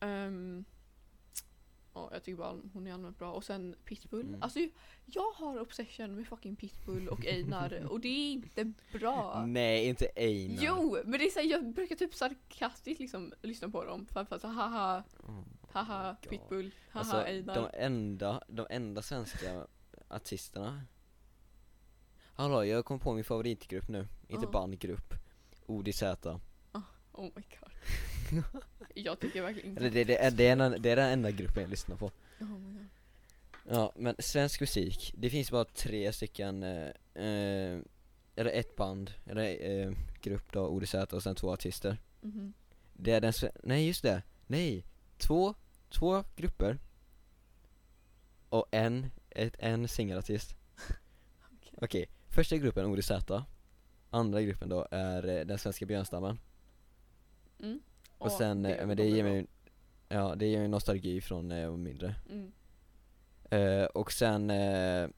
[0.00, 0.64] Um,
[1.94, 3.32] ja, jag tycker bara hon är allmänt bra.
[3.32, 4.26] Och sen Pitbull.
[4.26, 4.42] Mm.
[4.42, 4.58] Alltså
[5.06, 9.44] jag har obsession med fucking Pitbull och Einar och det är inte bra.
[9.46, 10.62] Nej, inte Einar.
[10.64, 14.06] Jo, men det är så här, jag brukar typ sarkastiskt liksom lyssna på dem.
[14.06, 15.44] För att så haha, Oh.
[15.72, 16.30] haha, God.
[16.30, 17.54] Pitbull, haha, Alltså, Einar.
[17.54, 19.66] de enda, de enda svenska
[20.08, 20.82] artisterna
[22.34, 24.50] Hallå, jag kom på min favoritgrupp nu, inte Ja.
[24.50, 25.14] bandgrupp
[25.66, 26.02] ODZ
[27.12, 27.70] Oh my god.
[28.94, 29.80] jag tycker verkligen inte.
[29.80, 32.06] Eller det, det, är- det, är den, det är den enda gruppen jag lyssnar på
[32.40, 32.86] Oh my god.
[33.68, 36.88] Ja, men svensk musik, det finns bara tre stycken, eh,
[37.24, 37.78] eh,
[38.36, 42.52] eller ett band, eller eh, grupp då, ODZ och sen två artister Mhm.
[42.92, 44.84] Det är den sve- nej just det, nej,
[45.18, 45.54] två,
[45.90, 46.78] två grupper
[48.48, 50.54] Och en, ett, en singelartist
[51.56, 51.72] Okej.
[51.82, 53.10] Okej, första gruppen ODZ
[54.10, 56.38] Andra gruppen då är eh, den svenska björnstammen
[57.62, 57.80] Mm.
[58.20, 59.46] Och Ja, sen, eh, men det ger mig
[60.08, 62.52] Ja, det ger mig nostalgi från när jag var mindre Mm.
[63.50, 65.08] eh, Och sen eh,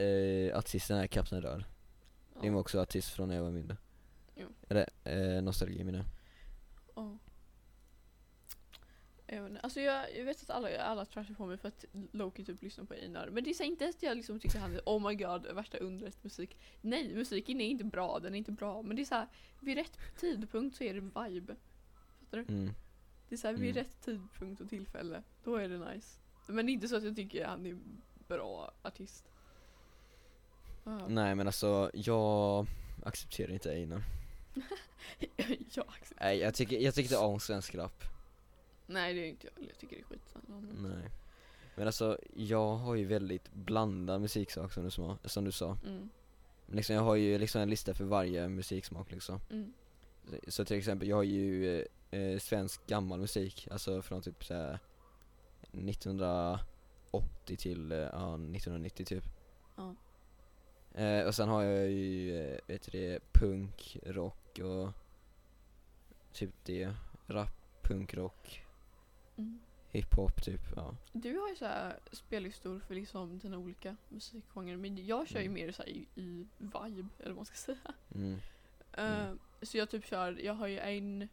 [0.00, 1.64] eh, Artisten är Kapten Rör
[2.40, 2.58] Det är Ja.
[2.58, 3.76] också artist från när jag var mindre
[4.36, 4.46] Jo.
[4.68, 6.06] Eller, eh, nostalgi menar jag
[6.94, 7.18] Ja.
[9.26, 12.62] Jag alltså jag, jag vet att alla, alla trashar på mig för att Loki typ
[12.62, 13.28] lyssnar på Einar.
[13.30, 16.24] Men det är inte att jag liksom tycker han är oh my god, värsta undret
[16.24, 16.58] musik.
[16.80, 18.82] Nej, musiken är inte bra, den är inte bra.
[18.82, 19.26] Men det är så här,
[19.60, 21.56] vid rätt tidpunkt så är det vibe.
[22.30, 22.54] Fattar du?
[22.54, 22.74] mm.
[23.28, 23.84] Det är så här, vid Mm.
[23.84, 26.18] rätt tidpunkt och tillfälle, då är det nice.
[26.46, 27.78] Men det är inte så att jag tycker han är
[28.28, 29.24] bra artist.
[30.84, 31.08] Ja.
[31.08, 32.66] Nej men alltså, jag
[33.04, 34.02] accepterar inte Einar
[35.74, 36.20] jag accepterar.
[36.28, 38.04] Nej jag tycker, jag tycker inte om svensk rap
[38.86, 40.60] Nej det är inte jag jag tycker det är skitsamma.
[40.90, 41.10] Nej
[41.74, 46.08] Men alltså, jag har ju väldigt blandad musiksmak som du, sa, som du sa Mm,
[46.66, 49.72] liksom, jag har ju liksom en lista för varje musiksmak liksom mm,
[50.48, 54.78] Så- till exempel, jag har ju eh, svensk gammal musik, alltså från typ såhär
[55.72, 59.24] 1980 till, eh, ja 1990 typ
[59.76, 59.94] ja.
[61.00, 64.88] eh, Och sen har jag ju, eh, vet det, punk, rock och
[66.32, 66.94] typ det,
[67.26, 68.66] rap, punk, rock,
[69.36, 69.60] Mm.
[69.88, 75.06] hiphop typ, ja Du har ju så här spellistor för liksom dina olika musikgenrer men
[75.06, 75.54] jag kör ju Mm.
[75.54, 77.94] mer så här i, i vibe eller vad man ska säga.
[78.14, 78.40] mm.
[78.92, 79.38] Eh, Mm.
[79.62, 81.28] Så jag typ kör, jag har ju en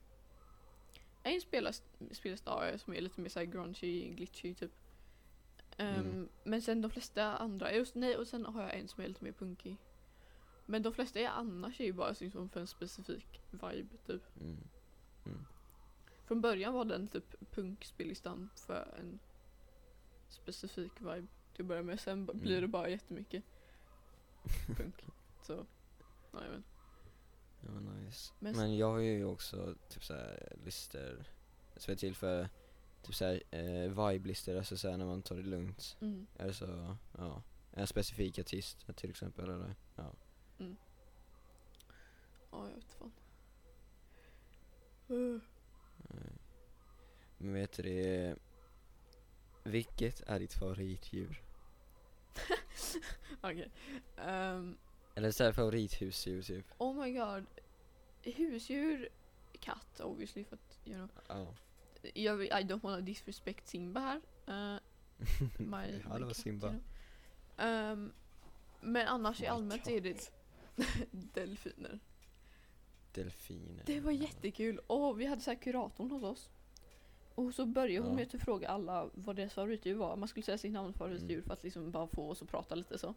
[1.24, 4.72] en spellista som är lite mer så här grungy, glitchy typ.
[5.78, 6.30] Ehm, Mm.
[6.44, 9.24] Men sen de flesta andra, just, nej och sen har jag en som är lite
[9.24, 9.78] mer punkig.
[10.66, 14.22] Men de flesta är annars är ju bara liksom för en specifik vibe typ.
[14.42, 14.58] Mm.
[16.26, 19.20] Från början var den typ punkspellistan för en
[20.30, 22.00] specifik vibe till att börja med.
[22.00, 22.62] Sen blir Mm.
[22.62, 23.44] det bara jättemycket
[24.78, 25.06] punk.
[25.42, 25.66] Så,
[26.32, 26.64] jag vet.
[27.62, 28.34] Ja, nice.
[28.40, 31.24] Men Men, jag har ju också typ såhär listor
[31.78, 32.50] som är till för
[33.02, 35.98] typ såhär eh, vibe-listor, alltså såhär när man tar det lugnt.
[36.02, 36.28] Mm.
[36.38, 37.42] Eller så, ja.
[37.72, 40.14] En specifik artist till exempel eller, ja.
[42.52, 43.12] Ja, jag vet fan.
[45.10, 45.42] Uh.
[47.38, 48.36] Men vet du det,
[49.64, 51.42] vilket är ditt favoritdjur?
[53.42, 53.72] Okej.
[54.18, 54.78] Ehm,
[55.18, 56.66] Eller såhär favorithusdjur typ?
[56.78, 57.46] oh my god.
[58.24, 59.10] Husdjur,
[59.60, 61.10] katt obviously för att you know.
[61.28, 61.54] Ja.
[62.14, 64.22] Jag, vill- I don't wanna disrespect Simba här.
[64.76, 64.80] Uh,
[65.58, 66.68] my, cat, Simba.
[66.68, 66.82] you know.
[67.68, 68.12] Ehm,
[68.82, 69.94] men annars i My allmänt cat.
[69.94, 70.32] är det
[71.12, 72.00] delfiner.
[73.14, 73.84] Delfiner.
[73.86, 74.80] Det var jättekul.
[74.88, 76.50] Och vi hade så här kuratorn hos oss.
[77.36, 78.26] Och så började hon Ja.
[78.26, 80.16] med att fråga alla vad deras favoritdjur var.
[80.16, 82.76] Man skulle säga sitt namn på favoritdjur för att liksom bara få oss att prata
[82.76, 83.14] lite så.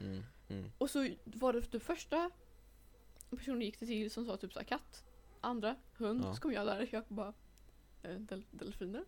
[0.00, 0.70] Mm, mm.
[0.78, 2.30] Och så var det det första
[3.30, 5.04] personen gick det till som sa typ så här katt.
[5.40, 6.24] Andra hund.
[6.24, 6.34] Ja.
[6.34, 7.32] Så kom jag där jag bara
[8.02, 9.04] del, delfiner.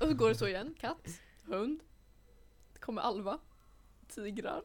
[0.00, 0.74] Och så går det så igen.
[0.80, 1.80] Katt, hund.
[2.72, 3.38] Det kommer Alva.
[4.08, 4.62] Tigrar.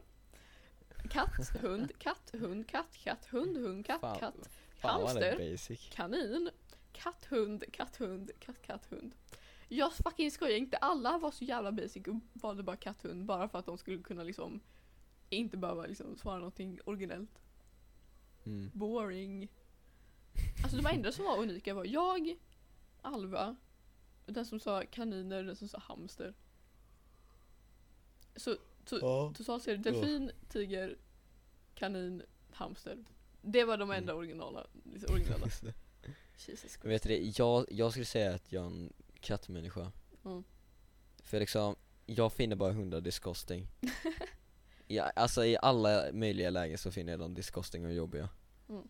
[1.10, 4.50] Katt, hund, katt, hund, katt, katt, hund, hund, katt, Fan, katt.
[4.74, 5.38] Fan Hamster.
[5.38, 5.90] basic.
[5.92, 6.50] Kanin.
[6.92, 9.14] Katt, hund, katt, hund, katt, katt, hund.
[9.68, 10.76] Jag fucking skojar inte.
[10.76, 14.02] Alla var så jävla basic och valde bara katt, hund bara för att de skulle
[14.02, 14.60] kunna liksom
[15.36, 17.42] inte behöva liksom svara någonting originellt.
[18.46, 18.70] Mm.
[18.74, 19.48] Boring.
[20.62, 22.36] Alltså de enda som var unika var jag,
[23.02, 23.56] Alva,
[24.26, 26.34] den som sa kaniner, den som sa hamster.
[28.36, 28.56] Så
[29.00, 29.32] Ja.
[29.36, 30.96] totalt ser det delfin, tiger,
[31.74, 33.04] kanin, hamster.
[33.42, 34.18] Det var de enda Mm.
[34.18, 34.66] originala.
[34.84, 35.46] Liksom originella.
[36.46, 36.78] Jesus.
[36.82, 39.92] Men vet du det, jag, jag skulle säga att jag är en kattmänniska.
[40.24, 40.44] Mm.
[41.22, 41.76] För liksom,
[42.06, 43.66] jag finner bara hundar disgusting.
[44.94, 48.28] ja, alltså i alla möjliga lägen så finner jag dem disgusting och jobbiga.
[48.68, 48.88] Mm.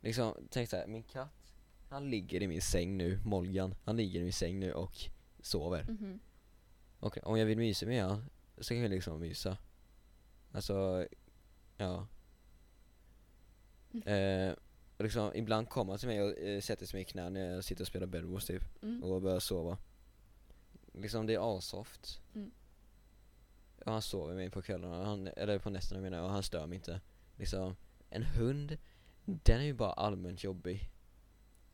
[0.00, 1.52] Liksom, tänk såhär, min katt,
[1.88, 4.92] han ligger i min säng nu, Molgan, han ligger i min säng nu och
[5.40, 5.86] sover.
[5.88, 6.20] Mhm.
[7.00, 8.24] Och om jag vill mysa med han,
[8.58, 9.56] så kan vi liksom mysa.
[10.52, 11.06] Alltså,
[11.76, 12.06] ja.
[14.04, 14.52] Eh,
[14.96, 17.64] och liksom, ibland kommer han till mig och eh, sätter sig i knä när jag
[17.64, 19.02] sitter och spelar bedwars typ, Mm.
[19.04, 19.78] och börjar sova.
[20.92, 22.20] Liksom det är asoft.
[22.34, 22.50] Mm.
[23.88, 26.42] Och han sover med mig på kvällarna, han, eller på nätterna menar jag, och han
[26.42, 27.00] stör mig inte.
[27.36, 27.76] Liksom,
[28.10, 28.78] en hund,
[29.24, 30.90] den är ju bara allmänt jobbig.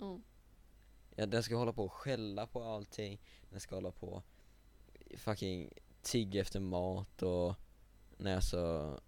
[0.00, 0.22] Mm.
[1.16, 4.22] Ja, den ska hålla på och skälla på allting, den ska hålla på
[5.16, 7.54] fucking tigga efter mat och
[8.16, 9.00] nej alltså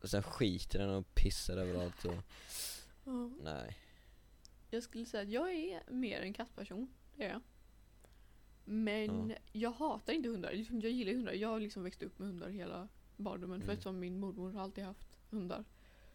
[0.00, 2.14] och sen skiter den och pissar överallt och
[3.04, 3.30] Ja.
[3.42, 3.76] nej.
[4.70, 6.94] Jag skulle säga att jag är mer en kattperson.
[7.16, 7.40] Det är jag.
[8.64, 9.36] Men Ja.
[9.52, 10.52] jag hatar inte hundar.
[10.52, 11.32] Liksom, Jag gillar hundar.
[11.32, 13.60] Jag har liksom växt upp med hundar hela barndomen.
[13.60, 13.72] För Mm.
[13.72, 15.64] eftersom min mormor har alltid haft hundar.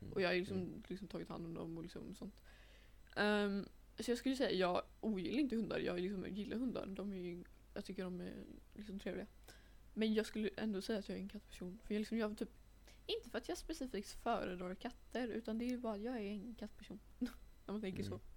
[0.01, 0.13] Mm.
[0.13, 0.83] Och jag har liksom, Mm.
[0.87, 2.41] liksom tagit hand om dem och liksom sånt.
[3.15, 3.65] Ehm,
[3.99, 5.79] så jag skulle säga jag ogillar inte hundar.
[5.79, 6.85] Jag liksom gillar hundar.
[6.85, 7.43] De är ju,
[7.73, 8.33] jag tycker de är
[8.75, 9.27] liksom trevliga.
[9.93, 11.79] Men jag skulle ändå säga att jag är en kattperson.
[11.83, 12.49] För jag, liksom, jag typ,
[13.05, 15.27] inte för att jag specifikt föredrar katter.
[15.27, 16.99] Utan det är bara att jag är en kattperson.
[17.19, 17.27] Om
[17.73, 18.13] man tänker så.
[18.13, 18.36] Mm, mm.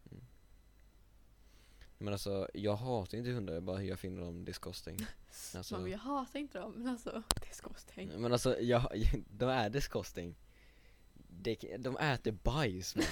[2.03, 4.97] Men alltså, jag hatar inte hundar, jag bara jag finner dem disgusting.
[5.55, 7.23] Alltså, Man, jag hatar inte dem, men alltså
[7.77, 8.19] stänga.
[8.19, 8.83] men alltså, jag,
[9.31, 10.35] de är disgusting.
[11.29, 13.05] De, de äter bajs man.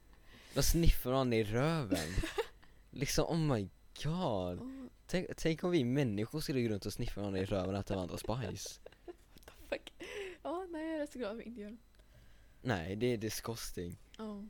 [0.54, 2.08] De sniffar varandra i röven.
[2.90, 3.68] Liksom, oh my
[4.04, 4.60] god.
[4.60, 7.80] Oh, Tänk, tänk om vi människor skulle gå runt och sniffa varandra i röven och
[7.80, 8.80] äta varandras bajs.
[9.06, 9.92] what the fuck.
[10.42, 11.76] Ja, nej jag är så glad att vi inte gör det.
[12.62, 13.96] Nej, det är disgusting.
[14.18, 14.44] Ja.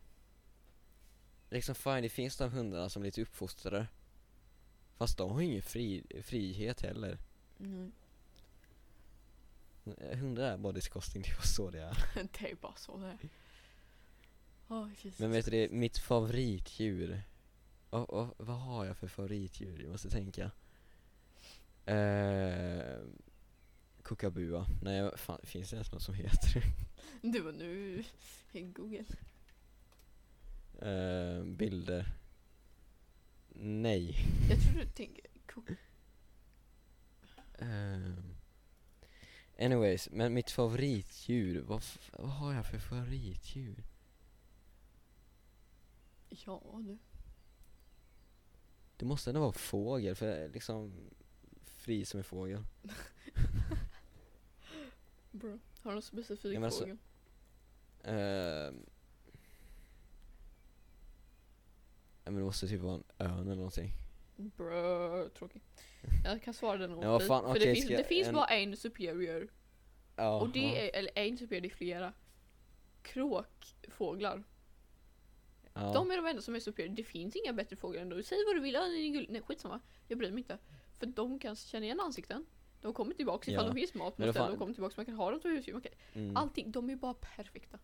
[1.51, 3.87] Liksom fine, det finns de hundarna som är lite uppfostrade.
[4.97, 7.19] Fast de har ju ingen fri, frihet heller.
[7.57, 7.91] Nej.
[9.99, 11.97] Eh, Hundar är bara disgusting, det var så det är.
[12.15, 13.19] det är bara så det är.
[14.69, 14.89] Oh.
[15.17, 17.23] Men vet du det, mitt favoritdjur.
[17.91, 19.83] Och, och, vad har jag för favoritdjur?
[19.83, 20.51] Jag måste tänka.
[21.85, 22.99] Eh,
[24.03, 24.67] Kukabua.
[24.83, 26.63] Nej, fan, finns det ens något som heter det?
[27.33, 28.05] Du nu
[28.53, 29.05] Google.
[30.83, 32.13] Eh, bilder.
[33.59, 34.17] Nej.
[34.51, 35.63] Jag tror du tänker ko-
[37.59, 38.35] Ehm.
[39.59, 43.85] anyways, men mitt favoritdjur, vad, f- vad har jag för favoritdjur?
[46.29, 46.99] Ja du.
[48.97, 50.93] Det måste ändå vara fågel, för jag är liksom
[51.65, 52.65] fri som en fågel.
[55.31, 55.59] Bro.
[55.81, 56.97] Har du någon specifik Ja, men alltså- fågel?
[58.03, 58.15] Ehm.
[58.65, 58.73] ja,
[62.31, 63.91] men det måste typ vara en örn eller någonting.
[64.37, 65.63] Bro, tråkigt.
[66.25, 67.27] Jag kan svara den åt Ja, dig.
[67.29, 69.49] För okej, det finns, det finns en- bara en superior.
[70.17, 72.13] Ja, Och det är, eller en superior, det är flera.
[73.03, 74.45] Kråkfåglar.
[75.75, 75.93] Ja.
[75.93, 76.95] De är de enda som är superior.
[76.95, 78.23] Det finns inga bättre fåglar än de.
[78.23, 79.81] Säg vad du vill, nej skitsamma.
[80.09, 80.59] Jag bryr mig inte.
[80.99, 82.47] För de kan känna igen ansikten.
[82.81, 83.73] De kommer tillbaks ifall Ja.
[83.73, 85.81] de finns mat på fan- De kommer tillbaks, man kan ha dem som husdjur.
[86.15, 86.37] Mm.
[86.37, 87.79] allting, de är bara perfekta.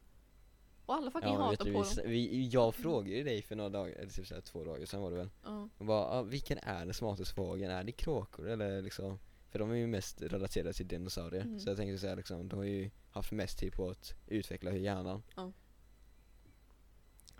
[0.86, 2.10] Och alla fucking Ja, hatar du, på vi, dem.
[2.10, 5.10] vi, jag frågade ju dig för några dagar, eller typ såhär två dagar sen var
[5.10, 5.68] det väl Ja.
[5.78, 7.70] och bara, ah, vilken är den smartaste fågeln?
[7.72, 9.18] Är det kråkor eller liksom?
[9.50, 11.60] För de är ju mest relaterade till dinosaurier Mm.
[11.60, 15.22] Så jag tänkte säga liksom, de har ju haft mest tid på att utveckla hjärnan
[15.36, 15.52] Ja.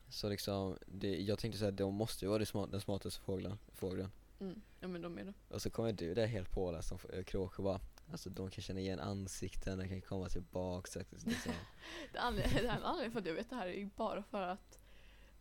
[0.08, 4.10] Så liksom, det, jag tänkte säga de måste ju vara smart, den smartaste fågeln, fågeln
[4.40, 4.60] Mm.
[4.80, 5.32] ja men de är det.
[5.48, 7.80] Och så kommer du där helt påläst som f- kråkor bara
[8.10, 11.52] Alltså de kan känna igen ansikten, de kan komma tillbaks och liksom.
[12.12, 14.78] Det anledningen för att jag vet det här är bara för att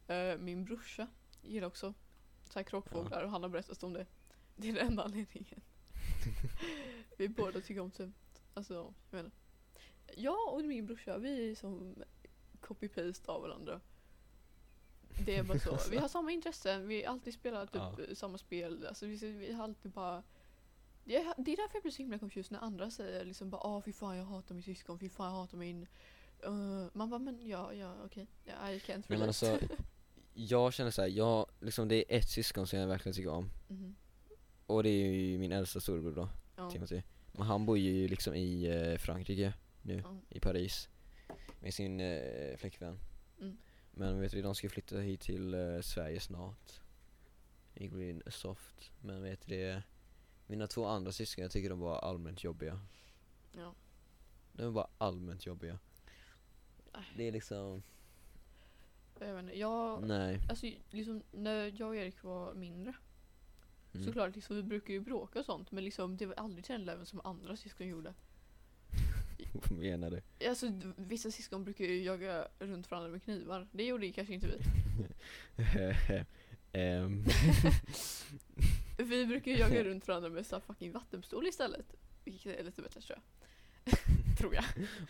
[0.08, 1.08] eh, min brorsa
[1.42, 1.94] gillar också
[2.50, 4.06] så här kråkfåglar och han har berättat om det.
[4.56, 5.62] Det är den enda anledningen.
[7.18, 8.10] vi båda tycker om typ,
[8.54, 9.32] alltså jag menar.
[10.16, 12.04] Jag och min brorsa vi är som
[12.62, 13.82] copy-paste av varandra.
[15.26, 15.78] Det är bara så.
[15.92, 18.16] Vi har samma intressen, vi har alltid spelat typ Ja.
[18.16, 18.86] samma spel.
[18.88, 20.24] Alltså vi, vi har alltid bara
[21.06, 23.62] det är, det är därför jag blir så himla confused när andra säger liksom bara
[23.62, 25.88] ah fy fan jag hatar min syskon, fy fan jag hatar min
[26.48, 29.04] Uh, man bara men ja, ja okej, ja, I can't relate.
[29.08, 29.60] Nej men alltså,
[30.34, 33.96] jag känner såhär, jag, liksom det är ett syskon som jag verkligen tycker om Mhm.
[34.66, 36.70] Och det är ju min äldsta storebror då, ja.
[36.72, 40.18] Timothy Men han bor ju liksom i eh, Frankrike nu, Ja.
[40.30, 40.90] i Paris
[41.60, 43.00] Med sin eh, flickvän
[43.40, 43.58] Mm.
[43.92, 46.82] Men vet du, de ska flytta hit till eh, Sverige snart
[47.74, 49.84] Ingrid Soft Men vet du det
[50.52, 52.80] Mina två andra syskon, jag tycker de var allmänt jobbiga
[53.52, 53.74] Ja.
[54.54, 55.80] De är bara allmänt jobbiga.
[57.18, 57.84] Det är liksom,
[59.20, 62.94] Jag vet inte, jag, nej alltså liksom när jag och Erik var mindre
[63.94, 64.06] Mm.
[64.06, 66.86] Såklart liksom vi brukar ju bråka och sånt men liksom det var aldrig till den
[66.86, 68.14] leveln som andra syskon gjorde.
[69.54, 70.48] Vad menar du?
[70.48, 73.68] Alltså vissa syskon brukar ju jaga runt varandra med knivar.
[73.72, 74.58] Det gjorde ju kanske inte vi.
[76.74, 77.26] Ehm,
[79.04, 81.86] Vi brukar ju jaga runt varandra med så fucking vattenpistol istället.
[82.26, 83.24] Vilket är lite bättre tror jag.
[84.38, 84.64] tror jag.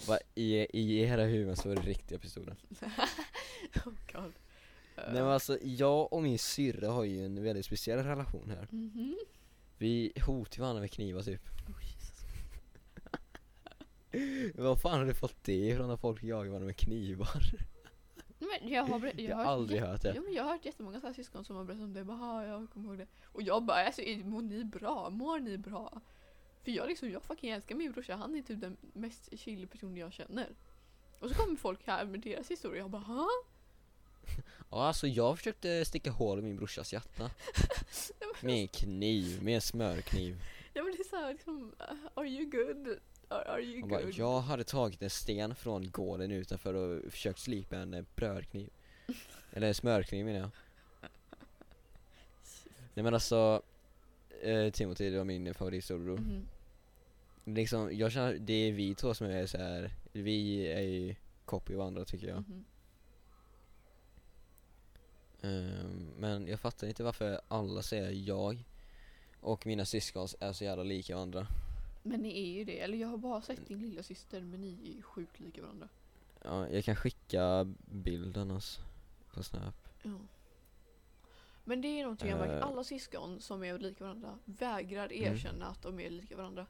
[0.08, 2.56] va, i, I era huvuden så var det riktiga pistolen
[3.86, 4.34] oh god.
[4.96, 9.18] Nej men alltså, jag och min syrra har ju en väldigt speciell relation här mhm.
[9.78, 11.82] Vi hotar varandra med knivar typ Oh.
[14.56, 17.44] Vad fan har du fått det ifrån när folk jagar varandra med knivar?
[18.62, 21.02] Men jag har, Jag har aldrig jä- hört det Ja, men jag har hört jättemånga
[21.02, 22.04] så här syskon som har berättat om det.
[22.04, 23.08] Bara, "Ah, jag kommer ihåg det.
[23.26, 25.10] Och jag bara, alltså, mår ni bra?
[25.10, 26.02] Mår ni bra?
[26.64, 28.16] För jag liksom, jag fucking älskar min brorsa.
[28.16, 30.48] Han är typ den mest chill personen jag känner.
[31.20, 32.82] Och så kommer folk här med deras historia.
[32.82, 33.28] Jag bara, ha?
[34.72, 37.30] Ja alltså jag försökte sticka hål i min brorsas hjärta
[38.42, 41.72] Med en kniv, med en smörkniv Ja men det är såhär liksom,
[42.14, 42.98] are you good?
[43.32, 44.14] Are, are you Han bara, good?
[44.14, 48.70] jag hade tagit en sten från gården utanför och försökt slipa en eh, brödkniv
[49.54, 50.50] Eller en smörkniv menar jag
[52.94, 53.62] Nej men alltså
[54.42, 56.48] eh, Timothy det var min favoritstorebror Mhm.
[57.46, 59.92] Liksom, jag känner, det är vi två som är så här.
[60.12, 61.16] vi är ju
[61.46, 62.66] copy varandra tycker jag Mhm.
[65.42, 68.64] Ehm, Men jag fattar inte varför alla säger jag
[69.40, 71.48] och mina syskon är så jävla lika varandra
[72.04, 72.80] Men ni är ju det.
[72.80, 75.90] Eller jag har bara sett din lilla syster men ni är ju sjukt lika varandra.
[76.44, 78.82] Ja, jag kan skicka bilden alltså,
[79.34, 80.18] på snap Ja.
[81.64, 82.62] Men det är någonting jag märkt.
[82.64, 82.68] Eh.
[82.68, 85.34] Alla syskon som är lika varandra vägrar Mm.
[85.34, 86.66] erkänna att de är lika varandra.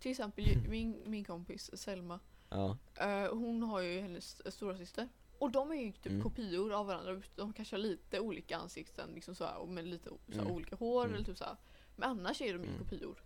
[0.00, 2.20] Till exempel min, min kompis Selma.
[2.48, 5.08] Ja, eh, hon har ju hennes stora syster
[5.38, 6.22] Och de är ju typ Mm.
[6.22, 7.22] kopior av varandra.
[7.36, 10.52] De kanske har lite olika ansikten liksom så här, och med lite så här, Mm.
[10.54, 11.14] olika hår Mm.
[11.14, 11.56] eller typ så här.
[11.96, 12.78] Men annars är de ju Mm.
[12.78, 13.22] kopior.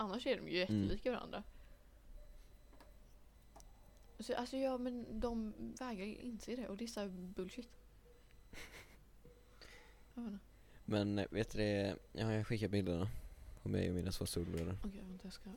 [0.00, 1.42] Annars är de ju jättelika varandra.
[4.18, 7.68] Så, alltså ja men de vägrar inse det och det är så bullshit.
[10.14, 10.38] Jag
[10.84, 13.08] men vet du det, ja, jag skickar bilderna
[13.62, 15.50] på mig och mina två storebröder Okej vänta jag ska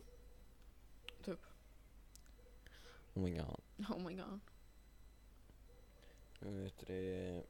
[1.23, 1.45] ta upp.
[3.13, 4.39] Oh my god Oh my god.
[6.39, 7.43] Men Vet du det,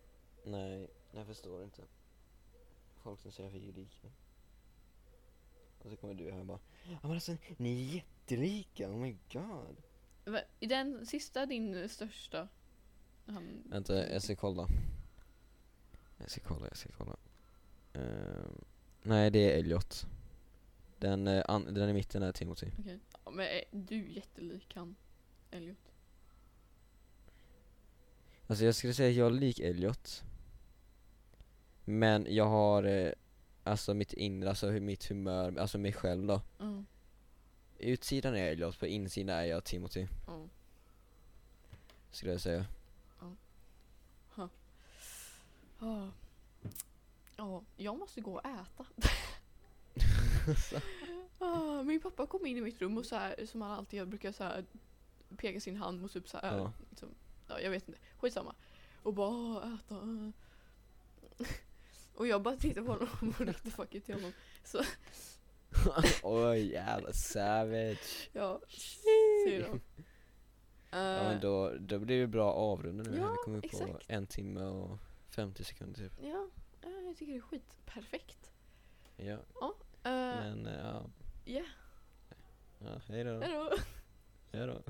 [0.45, 1.83] nej, jag förstår inte
[2.97, 4.07] Folk som säger att vi är lika
[5.79, 6.59] Och så kommer du här och bara
[7.01, 9.75] men alltså, ni är jättelika, oh my god.
[10.25, 12.47] Va- Är den sista din största?
[13.25, 14.67] Han, Vänta, jag ska kolla.
[16.17, 17.15] Jag ska kolla, jag ska kolla.
[17.93, 18.63] Ehm,
[19.03, 20.05] Nej det är Elliot.
[20.99, 22.67] Den, eh, an- den i mitten är Timothy.
[22.79, 22.99] Okej.
[23.25, 24.95] Ja, men är du är jättelik han,
[25.51, 25.77] Elliot.
[28.47, 30.23] Alltså jag skulle säga att jag är lik Elliot.
[31.85, 33.11] Men jag har eh,
[33.63, 36.83] Alltså mitt inre, alltså hur mitt humör, alltså mig själv då Ja.
[37.77, 40.47] Utsidan är Elliot, på insidan är jag Timothy Ja.
[42.11, 42.65] Skulle jag säga
[44.35, 44.49] Ja.
[47.37, 48.85] Ja, jag måste gå och äta.
[51.39, 54.05] Ah, min pappa kom in i mitt rum och så här, som han alltid gör,
[54.05, 54.65] brukar så här,
[55.37, 56.71] peka sin hand mot typ så här, Ja.
[56.89, 57.09] liksom,
[57.47, 58.55] ja jag vet inte, skitsamma.
[59.03, 60.31] Och bara "Ah, äta.
[62.21, 63.09] Ah." och jag bara tittar på honom
[63.65, 64.31] och fuck it till honom.
[66.23, 68.29] Oj jävla savage.
[68.33, 68.61] Ja,
[69.43, 69.81] säger de.
[70.91, 73.17] Ja men Eh, då, då blir det bra avrunda nu.
[73.17, 74.05] Ja, vi kommer upp på exakt.
[74.09, 74.97] en timme och
[75.29, 76.13] 50 sekunder typ.
[76.21, 76.47] ja,
[76.81, 78.51] eh, jag tycker det är skitperfekt.
[79.15, 79.37] Ja,
[80.05, 81.09] Uh, men eh, ja.
[81.45, 81.63] Ja,
[82.79, 83.39] ja hej då.
[83.39, 83.69] hejdå.
[84.51, 84.81] Hej då.